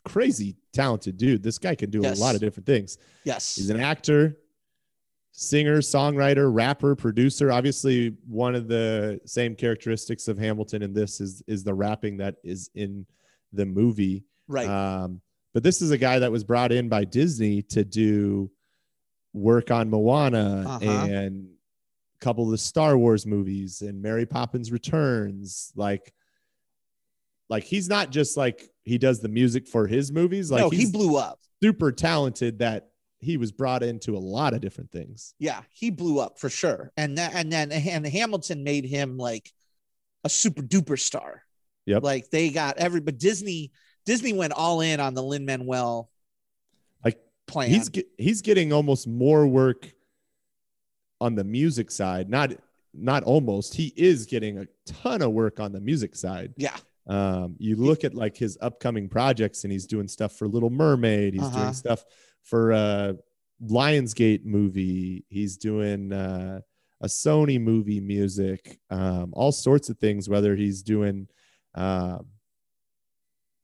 [0.05, 2.19] crazy talented dude this guy can do Yes.
[2.19, 3.57] a lot of different things Yes.
[3.57, 4.39] He's an actor,
[5.41, 7.53] singer, songwriter, rapper, producer.
[7.53, 12.35] Obviously, one of the same characteristics of Hamilton in this is is the rapping that
[12.43, 13.07] is in
[13.53, 14.25] the movie.
[14.49, 14.67] right.
[14.69, 15.21] Um,
[15.55, 18.51] but this is a guy that was brought in by Disney to do
[19.33, 20.85] work on Moana Uh-huh.
[20.85, 21.49] and
[22.21, 25.73] a couple of the Star Wars movies and Mary Poppins Returns.
[25.77, 26.13] Like,
[27.49, 30.51] like he's not just like he does the music for his movies.
[30.51, 31.39] Like no, he blew up.
[31.63, 32.91] super talented that
[33.21, 35.35] he was brought into a lot of different things.
[35.39, 36.93] Yeah, he blew up for sure.
[36.97, 39.53] And that, and then and Hamilton made him like
[40.25, 41.43] a super duper star.
[41.87, 42.03] Yep.
[42.03, 43.73] Like they got every but Disney
[44.07, 46.11] Disney went all in on the Lin Manuel
[47.05, 47.71] Like, plan.
[47.71, 49.93] He's get, he's getting almost more work
[51.21, 52.29] on the music side.
[52.31, 52.53] Not
[52.95, 53.75] not almost.
[53.75, 56.55] He is getting a ton of work on the music side.
[56.57, 60.71] yeah, Um, you look at like his upcoming projects, and he's doing stuff for Little
[60.71, 61.35] Mermaid.
[61.35, 61.61] He's Uh-huh.
[61.63, 62.05] doing stuff
[62.49, 63.13] for uh,
[63.63, 65.25] Lionsgate movie.
[65.29, 66.61] He's doing uh,
[67.03, 68.79] a Sony movie music.
[68.91, 70.29] Um, all sorts of things.
[70.29, 71.29] Whether he's doing,
[71.75, 72.27] um,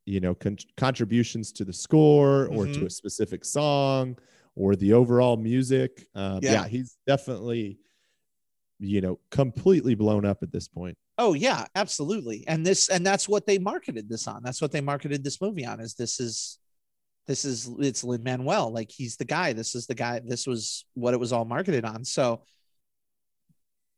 [0.05, 2.87] you know, con- contributions to the score or to Mhm.
[2.87, 4.19] a specific song
[4.55, 6.07] or the overall music.
[6.15, 6.53] Um, Yeah.
[6.53, 7.79] yeah, he's definitely,
[8.79, 10.99] you know, completely blown up at this point.
[11.17, 12.45] Oh yeah, absolutely.
[12.49, 14.43] And this and that's what they marketed this on.
[14.43, 15.81] That's what they marketed this movie on.
[15.81, 16.59] Is this is
[17.27, 18.71] this is it's Lin Manuel.
[18.71, 19.53] Like he's the guy.
[19.53, 20.21] This is the guy.
[20.25, 22.05] This was what it was all marketed on.
[22.05, 22.43] So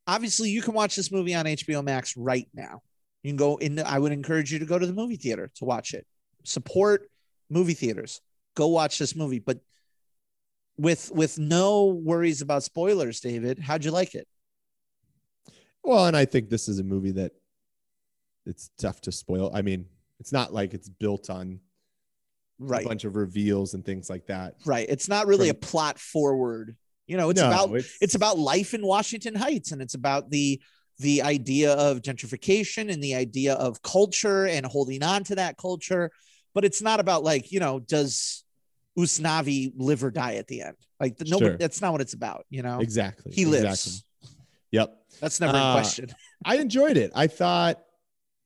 [0.06, 2.82] obviously you can watch this movie on HBO Max right now.
[3.22, 3.80] You can go in.
[3.80, 6.06] I would encourage you to go to the movie theater to watch it.
[6.44, 7.10] Support
[7.50, 8.20] movie theaters.
[8.54, 9.58] Go watch this movie, but
[10.78, 13.20] with with no worries about spoilers.
[13.20, 14.28] David, how'd you like it?
[15.82, 17.32] Well, and I think this is a movie that
[18.44, 19.50] it's tough to spoil.
[19.52, 19.86] I mean,
[20.20, 21.60] it's not like it's built on
[22.58, 22.84] Right.
[22.84, 24.54] a bunch of reveals and things like that.
[24.64, 24.86] Right.
[24.88, 26.76] It's not really From- a plot forward.
[27.06, 30.60] You know, it's No, about it's about life in Washington Heights and it's about the
[30.98, 36.10] the idea of gentrification and the idea of culture and holding on to that culture.
[36.54, 38.42] But it's not about like, you know, does
[38.98, 40.76] Usnavi live or die at the end?
[40.98, 41.58] Like the, nobody Sure.
[41.58, 42.80] that's not what it's about, you know.
[42.80, 43.32] exactly.
[43.34, 43.64] He lives.
[44.22, 44.36] Exactly.
[44.72, 44.96] Yep.
[45.20, 46.08] That's never Uh, in question.
[46.44, 47.12] I enjoyed it.
[47.14, 47.82] I thought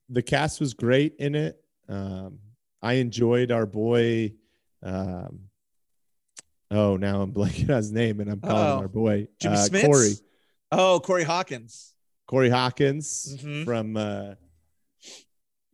[0.09, 1.57] the cast was great in it.
[1.87, 2.39] Um,
[2.81, 4.33] I enjoyed our boy.
[4.83, 5.41] Um,
[6.71, 8.77] oh, now I'm blanking on his name, and I'm calling Oh.
[8.79, 9.85] our boy Jimmy uh, Smits?
[9.85, 10.13] Corey.
[10.71, 11.93] Oh, Corey Hawkins.
[12.27, 13.65] Corey Hawkins Mhm.
[13.65, 14.35] from uh,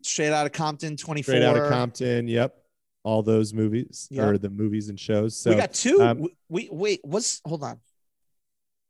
[0.03, 1.33] Straight out of Compton 24.
[1.33, 2.27] Straight Outta Compton.
[2.27, 2.55] Yep,
[3.03, 4.25] all those movies Yep.
[4.25, 5.37] or the movies and shows.
[5.37, 5.99] So we got two.
[6.01, 7.79] um, we, we wait, what's hold on.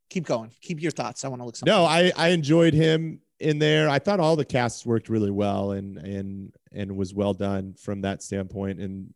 [0.09, 0.51] Keep going.
[0.61, 1.25] Keep your thoughts.
[1.25, 1.73] I want to look something.
[1.73, 1.89] no, up.
[1.91, 3.89] I I enjoyed him in there.
[3.89, 8.01] I thought all the casts worked really well and and and was well done from
[8.01, 8.79] that standpoint.
[8.79, 9.13] And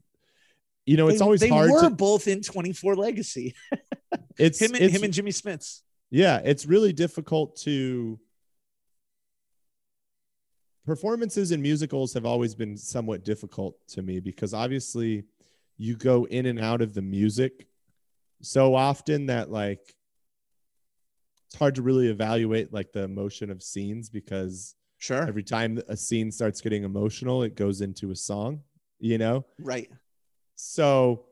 [0.86, 3.56] you know, it's They- always they hard were to both in 24 Legacy.
[4.38, 5.82] it's Him and it's, him and Jimmy Smits.
[6.10, 8.20] yeah, it's really difficult to
[10.86, 15.24] performances in musicals have always been somewhat difficult to me because obviously
[15.78, 17.68] you go in and out of the music
[18.42, 19.94] so often that like
[21.52, 25.28] it's hard to really evaluate like the emotion of scenes because Sure.
[25.28, 28.62] every time a scene starts getting emotional it goes into a song
[29.00, 29.90] you know right.
[30.56, 31.26] so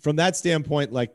[0.00, 1.12] from that standpoint like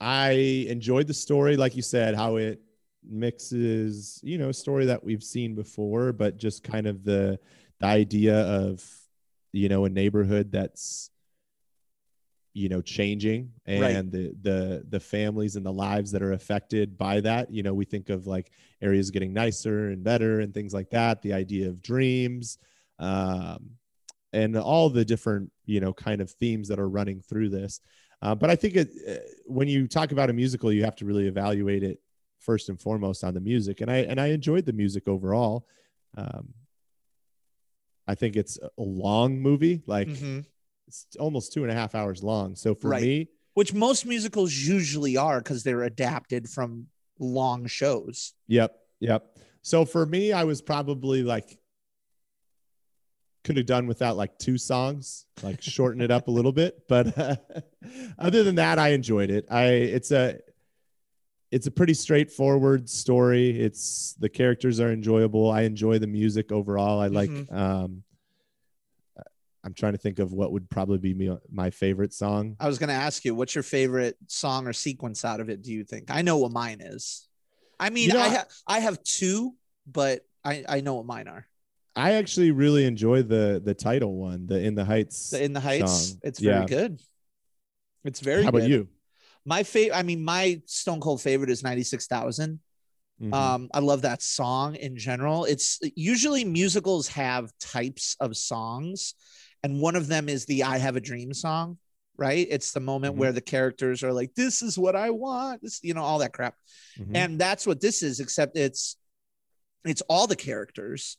[0.00, 0.30] i
[0.68, 2.62] enjoyed the story like you said how it
[3.04, 7.38] mixes you know a story that we've seen before but just kind of the
[7.80, 8.82] the idea of
[9.52, 11.10] you know a neighborhood that's
[12.56, 14.12] you know changing and Right.
[14.12, 17.84] the the the families and the lives that are affected by that you know we
[17.84, 18.50] think of like
[18.80, 22.56] areas getting nicer and better and things like that the idea of dreams
[22.98, 23.60] um
[24.32, 27.80] and all the different you know kind of themes that are running through this.
[28.22, 29.14] Uh, but I think it, uh,
[29.46, 31.98] when you talk about a musical, you have to really evaluate it
[32.38, 33.82] first and foremost on the music.
[33.82, 35.66] And I and I enjoyed the music overall.
[36.16, 36.54] Um,
[38.06, 40.44] I think it's a long movie, like Mhm.
[40.88, 42.54] It's almost two and a half hours long.
[42.56, 43.02] So for Right.
[43.02, 48.34] me, Which most musicals usually are because they're adapted from long shows.
[48.48, 48.76] Yep.
[49.00, 49.38] Yep.
[49.62, 51.58] So for me, I was probably like,
[53.44, 56.82] could have done without like two songs, like shorten it up a little bit.
[56.88, 57.36] But uh,
[58.18, 59.46] other than that, I enjoyed it.
[59.50, 60.38] I it's a
[61.52, 63.58] it's a pretty straightforward story.
[63.60, 65.48] It's the characters are enjoyable.
[65.50, 67.00] I enjoy the music overall.
[67.00, 67.30] I like.
[67.30, 67.52] Mhm.
[67.52, 68.02] um
[69.66, 72.54] I'm trying to think of what would probably be me, my favorite song.
[72.60, 75.60] I was going to ask you, what's your favorite song or sequence out of it?
[75.60, 76.04] Do you think?
[76.08, 77.26] I know what mine is.
[77.80, 81.26] I mean, You know, I have I have two, but I I know what mine
[81.26, 81.48] are.
[81.96, 85.30] I actually really enjoy the the title one, the In the Heights.
[85.30, 86.20] The In the Heights, song.
[86.22, 86.66] it's very Yeah.
[86.66, 87.00] good.
[88.04, 88.38] It's very.
[88.38, 88.44] Good.
[88.44, 88.70] How about good.
[88.70, 88.88] you?
[89.44, 89.96] My favorite.
[89.96, 92.60] I mean, my Stone Cold favorite is ninety six thousand.
[93.20, 93.34] Mhm.
[93.34, 95.44] Um, I love that song in general.
[95.44, 99.14] It's usually musicals have types of songs,
[99.66, 101.78] and one of them is the I Have a Dream song,
[102.16, 102.46] right?
[102.48, 103.18] It's the moment Mhm.
[103.18, 106.32] where the characters are like, This is what I want, this, you know, all that
[106.32, 106.54] crap.
[106.96, 107.16] Mhm.
[107.16, 108.96] And that's what this is, except it's
[109.84, 111.16] it's all the characters.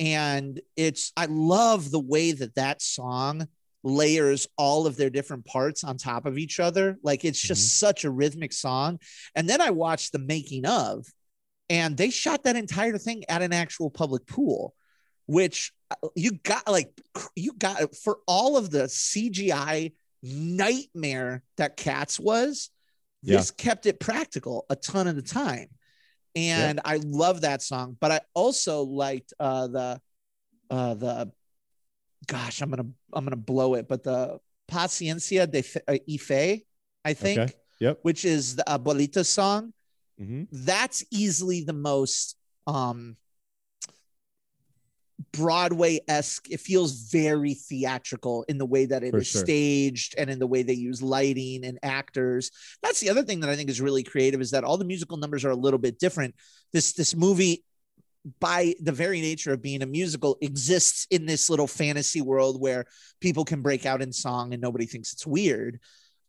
[0.00, 3.46] And it's I love the way that that song
[3.84, 6.98] layers all of their different parts on top of each other.
[7.04, 8.98] Like it's just such a rhythmic song.
[9.36, 11.06] And then I watched the making of,
[11.70, 14.74] and they shot that entire thing at an actual public pool,
[15.26, 16.90] which uh, you got like
[17.34, 22.70] you got for all of the CGI nightmare that Cats was.
[23.22, 23.38] Yeah.
[23.38, 25.68] This kept it practical a ton of the time,
[26.34, 27.96] and I love that song.
[28.00, 30.00] But I also liked uh, the
[30.70, 31.32] uh, the
[32.26, 34.38] gosh, I'm gonna I'm gonna blow it, but the
[34.70, 36.62] Paciencia de Fe- uh, Ife,
[37.04, 37.52] I think, Okay.
[37.80, 37.98] Yep.
[38.02, 39.72] which is the Abuelita song
[40.18, 43.16] hmm that's easily the most um
[45.36, 46.50] Broadway-esque.
[46.50, 49.44] It feels very theatrical in the way that it is For sure.
[49.44, 52.50] staged and in the way they use lighting and actors.
[52.82, 55.16] That's the other thing that I think is really creative is that all the musical
[55.16, 56.34] numbers are a little bit different.
[56.72, 57.64] This this movie
[58.40, 62.84] by the very nature of being a musical exists in this little fantasy world where
[63.20, 65.78] people can break out in song and nobody thinks it's weird.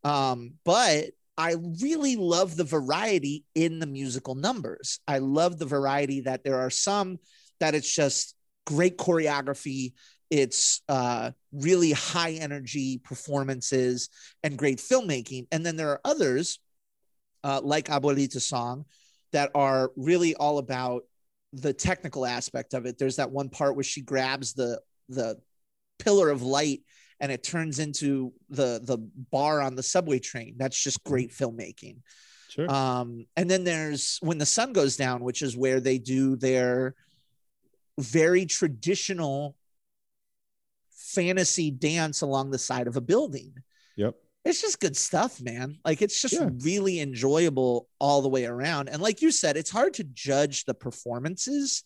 [0.04, 1.06] Um, but
[1.36, 5.00] I really love the variety in the musical numbers.
[5.06, 7.18] I love the variety that there are some
[7.60, 8.34] that it's just
[8.68, 9.94] great choreography.
[10.28, 14.10] It's uh, really high energy performances
[14.42, 15.46] and great filmmaking.
[15.50, 16.58] And then there are others
[17.42, 18.84] uh, like Abuelita Song
[19.32, 21.04] that are really all about
[21.54, 22.98] the technical aspect of it.
[22.98, 25.38] There's that one part where she grabs the the
[25.98, 26.82] pillar of light
[27.20, 28.98] and it turns into the the
[29.30, 30.56] bar on the subway train.
[30.58, 32.00] That's just great filmmaking.
[32.50, 32.70] Sure.
[32.70, 36.94] Um, and then there's when the sun goes down, which is where they do their
[37.98, 39.56] very traditional
[40.90, 43.54] fantasy dance along the side of a building.
[43.96, 44.14] yep.
[44.44, 45.78] It's just good stuff, man.
[45.84, 46.48] Like it's just Yeah.
[46.62, 48.88] really enjoyable all the way around.
[48.88, 51.82] And like you said, it's hard to judge the performances,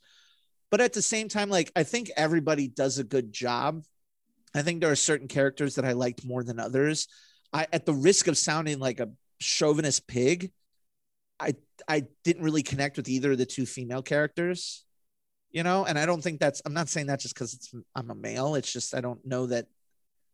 [0.71, 3.83] but at the same time, like I think everybody does a good job.
[4.55, 7.09] I think there are certain characters that I liked more than others.
[7.53, 9.11] I, at the risk of sounding like a
[9.41, 10.53] chauvinist pig,
[11.41, 11.55] I
[11.89, 14.85] I didn't really connect with either of the two female characters,
[15.53, 15.85] you know.
[15.85, 16.63] And I don't think that's.
[16.65, 18.55] I'm not saying that just because it's I'm a male.
[18.55, 19.67] It's just I don't know that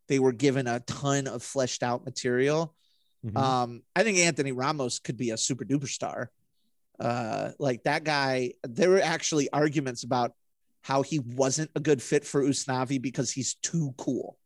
[0.09, 2.75] they were given a ton of fleshed out material.
[3.25, 3.37] Mhm.
[3.37, 6.31] Um, I think Anthony Ramos could be a super duper star.
[6.99, 10.33] Uh, like that guy, there were actually arguments about
[10.83, 14.39] how he wasn't a good fit for Usnavi because he's too cool.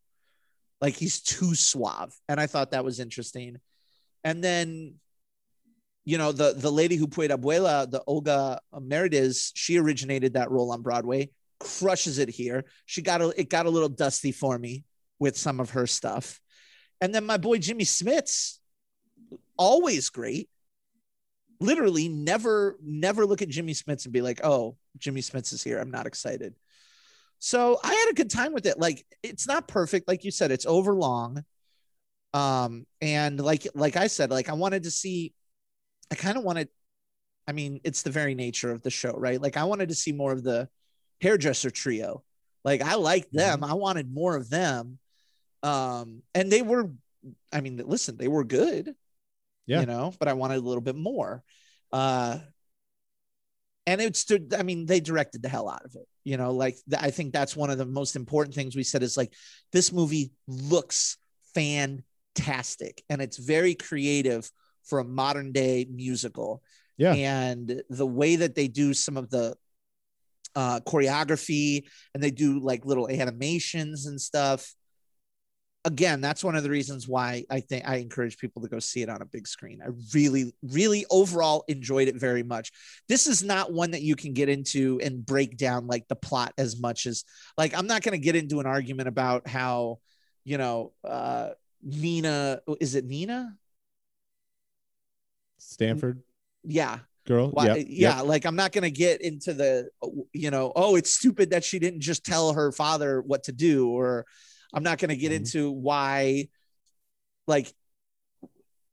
[0.81, 2.13] Like he's too suave.
[2.27, 3.59] And I thought that was interesting.
[4.23, 4.95] And then,
[6.05, 10.71] you know, the the lady who played Abuela, the Olga Merediz, she originated that role
[10.71, 11.29] on Broadway,
[11.59, 12.65] crushes it here.
[12.85, 14.83] She got a, it got a little dusty for me
[15.19, 16.41] with some of her stuff.
[16.99, 18.59] And then my boy Jimmy Smits,
[19.57, 20.49] always great.
[21.59, 25.79] Literally never, never look at Jimmy Smits and be like, oh, Jimmy Smits is here.
[25.79, 26.55] I'm not excited.
[27.39, 28.79] So I had a good time with it.
[28.79, 31.43] Like it's not perfect, like you said, it's over long.
[32.33, 35.33] Um, and like like I said, like I wanted to see,
[36.11, 36.69] I kind of wanted,
[37.47, 39.41] I mean, it's the very nature of the show, right?
[39.41, 40.69] Like I wanted to see more of the
[41.21, 42.23] hairdresser trio.
[42.63, 43.63] Like I liked them.
[43.63, 44.99] I wanted more of them.
[45.63, 46.89] Um, and they were,
[47.51, 48.93] I mean, listen, they were good,
[49.65, 49.81] Yeah.
[49.81, 51.43] you know, but I wanted a little bit more.
[51.91, 52.39] Uh,
[53.85, 54.25] and it's
[54.57, 56.07] I mean they directed the hell out of it.
[56.23, 59.17] You know, like I think that's one of the most important things we said is
[59.17, 59.33] like
[59.73, 61.17] this movie looks
[61.53, 64.49] fantastic and it's very creative
[64.85, 66.61] for a modern day musical.
[66.97, 67.13] Yeah.
[67.13, 69.55] And the way that they do some of the
[70.55, 74.75] uh, choreography and they do like little animations and stuff.
[75.85, 79.01] Again, that's one of the reasons why I think I encourage people to go see
[79.01, 79.81] it on a big screen.
[79.83, 82.71] I really, really overall enjoyed it very much.
[83.09, 86.53] This is not one that you can get into and break down like the plot
[86.57, 87.25] as much as
[87.57, 89.99] like I'm not going to get into an argument about how,
[90.45, 91.49] you know, uh
[91.85, 93.53] Nina is it Nina?
[95.69, 96.21] Stanford
[96.63, 97.49] Yeah, girl.
[97.49, 98.25] why, Yep, yeah, yep.
[98.25, 99.89] like I'm not going to get into the,
[100.33, 103.89] you know, oh, it's stupid that she didn't just tell her father what to do,
[103.89, 104.25] or
[104.73, 105.35] I'm not going to get Mhm.
[105.37, 106.49] into why,
[107.47, 107.73] like,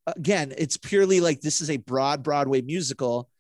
[0.07, 3.31] again, it's purely like this is a broad Broadway musical,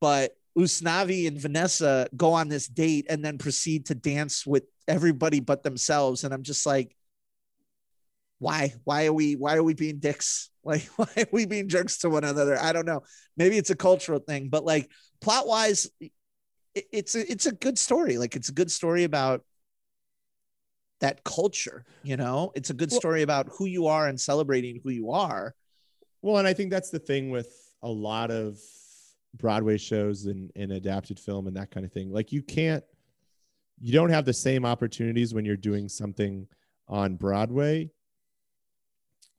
[0.00, 5.40] but Usnavi and Vanessa go on this date and then proceed to dance with everybody
[5.40, 6.96] but themselves, and I'm just like,
[8.38, 8.74] why?
[8.84, 9.34] Why are we?
[9.34, 10.50] Why are we being dicks?
[10.66, 12.58] Like, why are we being jerks to one another?
[12.60, 13.04] I don't know
[13.36, 16.12] maybe it's a cultural thing, but like plot wise, it,
[16.92, 18.18] it's a, it's a good story.
[18.18, 19.42] Like it's a good story about
[21.00, 21.84] that culture.
[22.02, 25.12] You know, it's a good Well- story about who you are and celebrating who you
[25.12, 25.54] are.
[26.22, 28.58] Well, and I think that's the thing with a lot of
[29.34, 32.10] Broadway shows and, and adapted film and that kind of thing.
[32.10, 32.82] Like you can't,
[33.78, 36.48] you don't have the same opportunities when you're doing something
[36.88, 37.90] on Broadway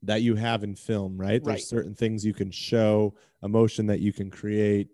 [0.04, 1.34] that you have in film, right?
[1.34, 1.43] Right.
[1.43, 4.89] There's certain things you can show, emotion that you can create,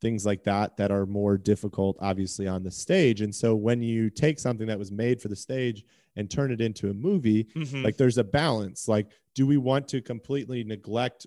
[0.00, 3.20] things like that that are more difficult, obviously, on the stage.
[3.22, 5.84] And so when you take something that was made for the stage
[6.16, 7.82] and turn it into a movie, mm-hmm.
[7.82, 11.26] like there's a balance like do we want to completely neglect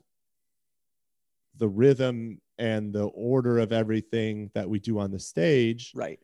[1.58, 6.20] the rhythm and the order of everything that we do on the stage right.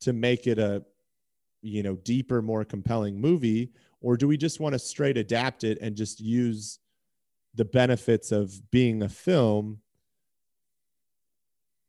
[0.00, 0.84] to make it a
[1.62, 3.70] you know deeper more compelling movie
[4.06, 6.78] or do we just want to straight adapt it and just use
[7.56, 9.80] the benefits of being a film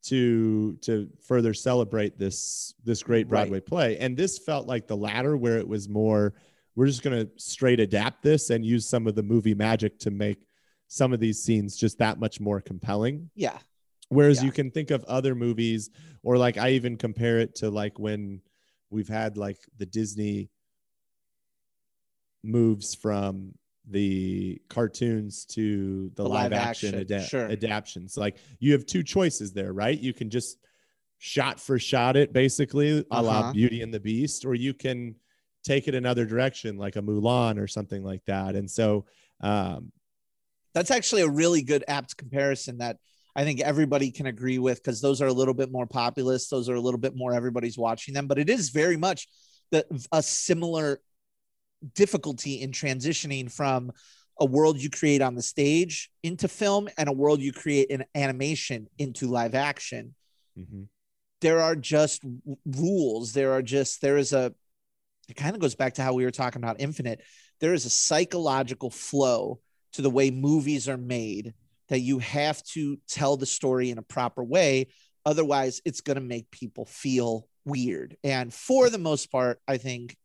[0.04, 3.42] to to further celebrate this this great Right.
[3.42, 6.34] broadway play and this felt like the latter where it was more
[6.76, 10.12] we're just going to straight adapt this and use some of the movie magic to
[10.12, 10.40] make
[10.88, 13.60] some of these scenes just that much more compelling Yeah.
[14.10, 14.46] Whereas Yeah.
[14.46, 15.90] you can think of other movies,
[16.24, 18.42] or like I even compare it to like when
[18.90, 20.50] we've had like the Disney
[22.48, 23.54] moves from
[23.90, 27.46] the cartoons to the, The live, live action, action, ada- sure.
[27.48, 28.18] adaptions.
[28.18, 29.98] Like you have two choices there, right?
[29.98, 30.58] You can just
[31.20, 33.54] shot for shot it basically, a la Uh-huh.
[33.54, 35.16] Beauty and the Beast, or you can
[35.64, 38.56] take it another direction, like a Mulan or something like that.
[38.56, 39.06] And so,
[39.42, 39.92] um,
[40.74, 42.98] That's actually a really good apt comparison that
[43.36, 46.50] I think everybody can agree with because those are a little bit more populist.
[46.52, 49.28] Those are a little bit more everybody's watching them, but it is very much
[49.72, 51.00] the a similar
[51.94, 53.92] difficulty in transitioning from
[54.40, 58.06] a world you create on the stage into film and a world you create in
[58.16, 60.16] animation into live action.
[60.58, 60.88] mhm.
[61.42, 62.24] There are just
[62.66, 63.34] rules.
[63.34, 64.54] There are just there is a
[65.30, 67.22] it kind of goes back to how we were talking about infinite.
[67.60, 69.60] There is a psychological flow
[69.94, 71.54] to the way movies are made
[71.90, 74.88] that you have to tell the story in a proper way.
[75.26, 78.16] Otherwise, it's going to make people feel weird.
[78.24, 80.16] And for the most part, I think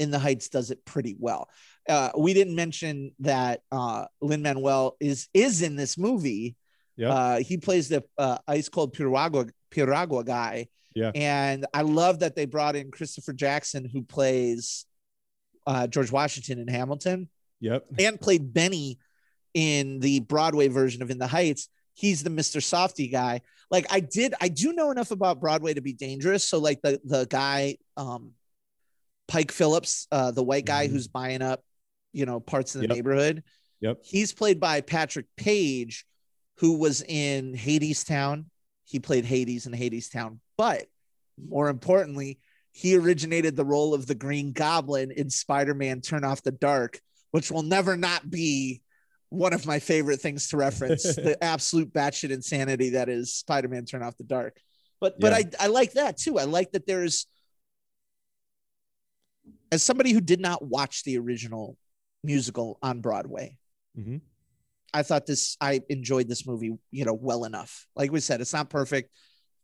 [0.00, 1.48] In the Heights does it pretty well.
[1.88, 6.56] Uh, we didn't mention that uh, Lin Manuel is is in this movie.
[6.96, 7.10] Yep.
[7.10, 10.68] Uh, he plays the uh, ice cold Piragua Piragua guy.
[10.94, 11.12] Yeah.
[11.14, 14.86] And I love that they brought in Christopher Jackson, who plays
[15.66, 17.28] uh, George Washington in Hamilton
[17.60, 17.84] Yep.
[17.98, 18.98] and played Benny
[19.54, 21.68] in the Broadway version of In the Heights.
[21.94, 22.62] He's the Mr.
[22.62, 23.42] Softy guy.
[23.70, 26.48] Like I did, I do know enough about Broadway to be dangerous.
[26.48, 28.32] So like the the guy, um,
[29.30, 30.90] Pike Phillips, uh, the white guy Mhm.
[30.90, 31.62] who's buying up,
[32.12, 32.96] you know, parts of the Yep.
[32.96, 33.44] neighborhood.
[33.80, 34.00] Yep.
[34.02, 36.04] He's played by Patrick Page,
[36.56, 38.46] who was in Hadestown.
[38.84, 40.88] He played Hades in Hadestown, but
[41.38, 42.40] more importantly,
[42.72, 47.00] he originated the role of the Green Goblin in Spider-Man Turn Off the Dark,
[47.30, 48.82] which will never not be
[49.28, 51.02] one of my favorite things to reference.
[51.14, 54.60] the absolute batshit insanity that is Spider-Man Turn Off the Dark.
[55.00, 56.36] But but I, I like that too.
[56.36, 57.26] I like that there's
[59.72, 61.76] as somebody who did not watch the original
[62.24, 63.56] musical on Broadway,
[63.98, 64.20] Mhm.
[64.92, 67.86] I thought this I enjoyed this movie, you know, well enough.
[67.94, 69.10] Like we said, it's not perfect,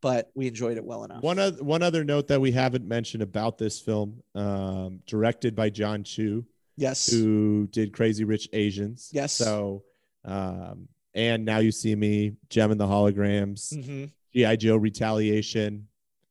[0.01, 1.23] but we enjoyed it well enough.
[1.23, 5.71] One other one other note that we haven't mentioned about this film, um, directed by
[5.71, 6.47] Jon Chu,
[6.77, 7.11] yes.
[7.11, 9.11] who did Crazy Rich Asians.
[9.13, 9.33] Yes.
[9.33, 9.85] So,
[10.25, 14.11] um, and now you see me, Jem and the Holograms, Mhm.
[14.33, 15.89] GI Joe Retaliation,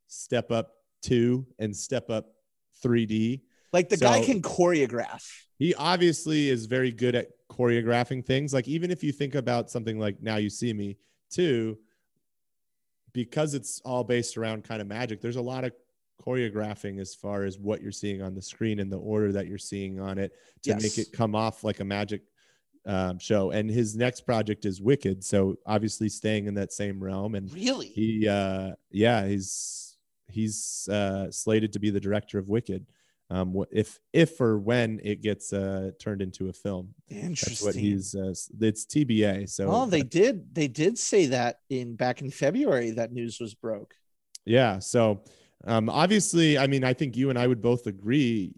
[0.07, 2.34] Step Up Two, and Step Up
[2.82, 3.41] 3D.
[3.76, 5.30] Like the guy can choreograph.
[5.59, 8.53] He obviously is very good at choreographing things.
[8.53, 10.97] Like even if you think about something like Now You See Me
[11.30, 11.78] too,
[13.11, 15.73] because it's all based around kind of magic, there's a lot of
[16.26, 19.57] choreographing as far as what you're seeing on the screen and the order that you're
[19.57, 20.32] seeing on it
[20.63, 22.21] to make it come off like a magic
[22.86, 23.51] um, show.
[23.51, 27.36] And his next project is Wicked, so obviously staying in that same realm.
[27.36, 27.88] And Really?
[27.88, 29.97] he, uh, yeah, he's
[30.28, 32.86] he's uh, slated to be the director of Wicked.
[33.32, 37.65] Um, if if or when it gets uh, turned into a film, that's Interesting.
[37.65, 38.13] what he's.
[38.13, 39.49] Uh, it's TBA.
[39.49, 40.53] So oh, they did.
[40.53, 43.95] They did say that in back in February that news was broke.
[44.45, 44.78] Yeah.
[44.78, 45.23] So
[45.65, 48.53] um, obviously, I mean, I think you and I would both agree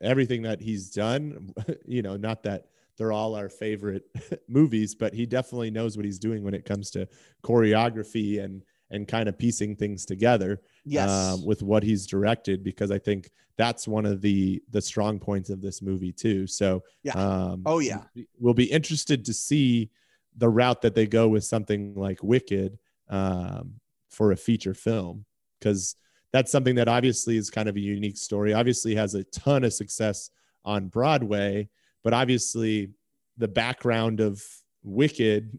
[0.00, 1.52] everything that he's done,
[1.86, 2.66] you know, not that
[2.96, 4.04] they're all our favorite
[4.48, 7.08] movies, but he definitely knows what he's doing when it comes to
[7.42, 11.08] choreography and and kind of piecing things together Yes.
[11.10, 15.50] um, with what he's directed because I think that's one of the the strong points
[15.50, 16.46] of this movie too.
[16.46, 17.12] So Yeah.
[17.12, 18.04] um, Oh, yeah.
[18.38, 19.90] we'll be interested to see
[20.36, 22.78] the route that they go with something like Wicked
[23.08, 23.74] um,
[24.08, 25.24] for a feature film
[25.58, 25.96] because
[26.32, 28.52] that's something that obviously is kind of a unique story.
[28.54, 30.30] Obviously has a ton of success
[30.64, 31.68] on Broadway,
[32.02, 32.90] but obviously
[33.36, 34.42] the background of
[34.82, 35.58] Wicked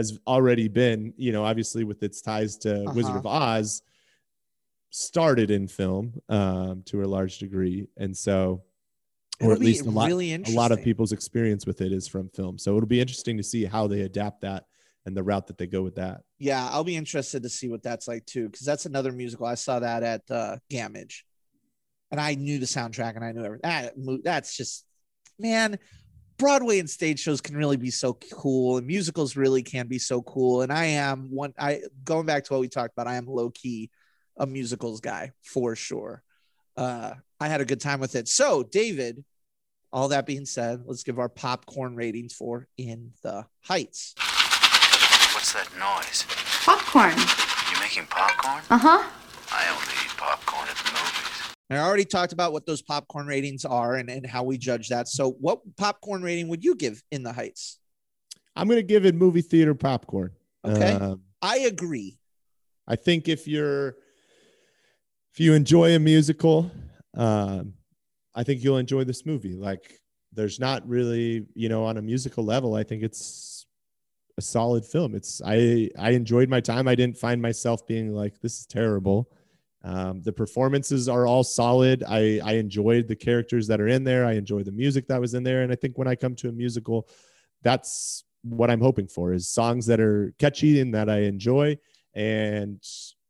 [0.00, 3.18] has already been, you know, obviously with its ties to Wizard Uh-huh.
[3.18, 3.82] of Oz,
[4.90, 8.62] started in film um, to a large degree, and so,
[9.40, 12.08] or It'll at least a lot, really a lot of people's experience with it is
[12.08, 12.58] from film.
[12.58, 14.66] So it'll be interesting to see how they adapt that
[15.06, 16.22] and the route that they go with that.
[16.38, 19.46] Yeah, I'll be interested to see what that's like too, because that's another musical.
[19.46, 21.22] I saw that at uh, Gammage,
[22.10, 23.70] and I knew the soundtrack and I knew everything.
[23.70, 23.94] That,
[24.24, 24.84] that's just,
[25.38, 25.78] man,
[26.40, 30.22] Broadway and stage shows can really be so cool, and musicals really can be so
[30.22, 30.62] cool.
[30.62, 31.54] And I am one.
[31.58, 33.06] I going back to what we talked about.
[33.06, 33.90] I am low key
[34.36, 36.22] a musicals guy for sure.
[36.76, 38.26] Uh, I had a good time with it.
[38.26, 39.24] So, David.
[39.92, 44.14] All that being said, let's give our popcorn ratings for In the Heights.
[45.34, 46.24] What's that noise?
[46.64, 47.18] Popcorn.
[47.72, 48.62] You making popcorn?
[48.70, 49.10] Uh huh.
[49.50, 51.09] I only eat popcorn at the movies.
[51.78, 55.08] I already talked about what those popcorn ratings are and, and how we judge that.
[55.08, 57.78] So, what popcorn rating would you give in the Heights?
[58.56, 60.32] I'm going to give it movie theater popcorn.
[60.64, 60.92] Okay.
[60.92, 62.18] Um, I agree.
[62.86, 63.96] I think if you're
[65.32, 66.70] if you enjoy a musical,
[67.16, 67.74] um,
[68.34, 69.54] I think you'll enjoy this movie.
[69.54, 70.00] Like,
[70.32, 72.74] there's not really, you know, on a musical level.
[72.74, 73.66] I think it's
[74.38, 75.14] a solid film.
[75.14, 76.88] It's I I enjoyed my time.
[76.88, 79.30] I didn't find myself being like this is terrible.
[79.82, 82.04] Um, the performances are all solid.
[82.06, 84.26] I I enjoyed the characters that are in there.
[84.26, 85.62] I enjoy the music that was in there.
[85.62, 87.08] And I think when I come to a musical,
[87.62, 91.78] that's what I'm hoping for is songs that are catchy and that I enjoy
[92.14, 92.82] and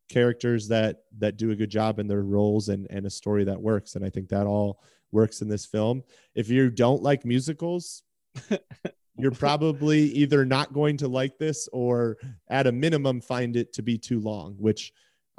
[0.09, 3.61] characters that that do a good job in their roles and and a story that
[3.61, 4.83] works and i think that all
[5.13, 6.03] works in this film
[6.35, 8.03] if you don't like musicals
[9.17, 12.17] you're probably either not going to like this or
[12.49, 14.93] at a minimum find it to be too long which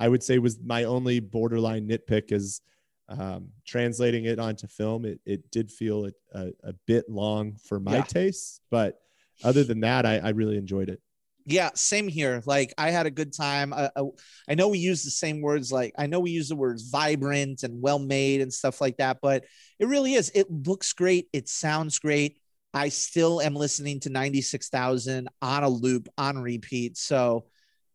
[0.04, 2.62] i would say was my only borderline nitpick is
[3.10, 7.80] um, translating it onto film it, it did feel a, a, a bit long for
[7.80, 8.02] my Yeah.
[8.02, 9.02] taste but
[9.43, 11.02] other than that I, I really enjoyed it
[11.45, 12.43] Yeah, same here.
[12.45, 13.74] Like, I had a good time.
[13.74, 14.02] I, I,
[14.49, 15.72] I know we use the same words.
[15.72, 19.18] Like, I know we use the words vibrant and well made and stuff like that,
[19.22, 19.45] but
[19.80, 20.32] it really is.
[20.36, 21.30] It looks great.
[21.34, 22.38] It sounds great.
[22.76, 26.95] I still am listening to 96,000 on a loop, on repeat.
[26.95, 27.47] So,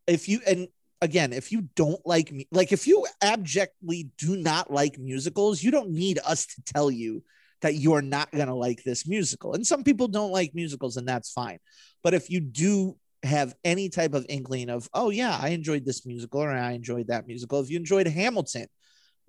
[0.07, 0.67] if you, and
[1.01, 5.71] again, if you don't like me, like if you abjectly do not like musicals, you
[5.71, 7.23] don't need us to tell you
[7.61, 9.53] that you are not going to like this musical.
[9.53, 11.59] And some people don't like musicals, and that's fine.
[12.03, 16.05] But if you do have any type of inkling of, oh, yeah, I enjoyed this
[16.05, 18.67] musical or I enjoyed that musical, if you enjoyed Hamilton,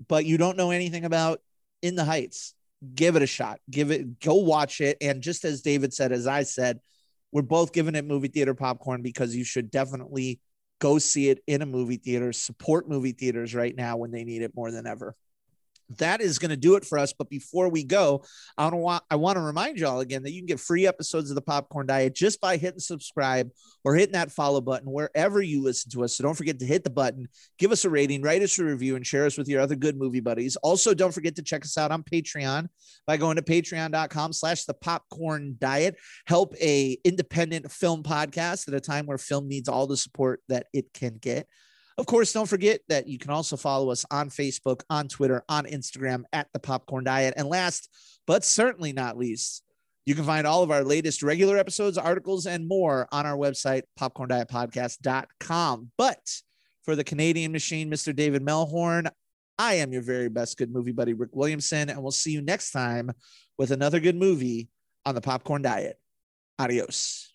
[0.06, 1.40] but you don't know anything about
[1.82, 2.54] In the Heights,
[2.94, 3.60] give it a shot.
[3.70, 4.98] Give it, go watch it.
[5.00, 6.80] And just as David said, as I said,
[7.32, 10.40] we're both giving it movie theater popcorn because you should definitely
[10.78, 14.42] go see it in a movie theater, support movie theaters right now when they need
[14.42, 15.14] it more than ever.
[15.96, 17.12] That is going to do it for us.
[17.12, 18.24] But before we go,
[18.56, 21.34] I want I want to remind y'all again that you can get free episodes of
[21.34, 23.50] the Popcorn Diet just by hitting subscribe
[23.84, 26.16] or hitting that follow button wherever you listen to us.
[26.16, 27.28] So don't forget to hit the button,
[27.58, 29.96] give us a rating, write us a review, and share us with your other good
[29.96, 30.56] movie buddies.
[30.56, 32.68] Also, don't forget to check us out on Patreon
[33.06, 35.96] by going to patreon.com slash the popcorn diet.
[36.26, 40.66] Help a independent film podcast at a time where film needs all the support that
[40.72, 41.46] it can get.
[41.98, 45.66] Of course, don't forget that you can also follow us on Facebook, on Twitter, on
[45.66, 47.34] Instagram at the Popcorn Diet.
[47.36, 47.90] And last
[48.24, 49.64] but certainly not least,
[50.08, 53.82] You can find all of our latest regular episodes, articles, and more on our website,
[54.00, 55.90] popcorndietpodcast.com.
[55.98, 56.40] But
[56.82, 58.16] for the Canadian machine, Mr.
[58.16, 59.10] David Melhorn,
[59.58, 62.70] I am your very best good movie buddy, Rick Williamson, and we'll see you next
[62.70, 63.10] time
[63.58, 64.70] with another good movie
[65.04, 66.00] on the Popcorn Diet.
[66.58, 67.34] Adios.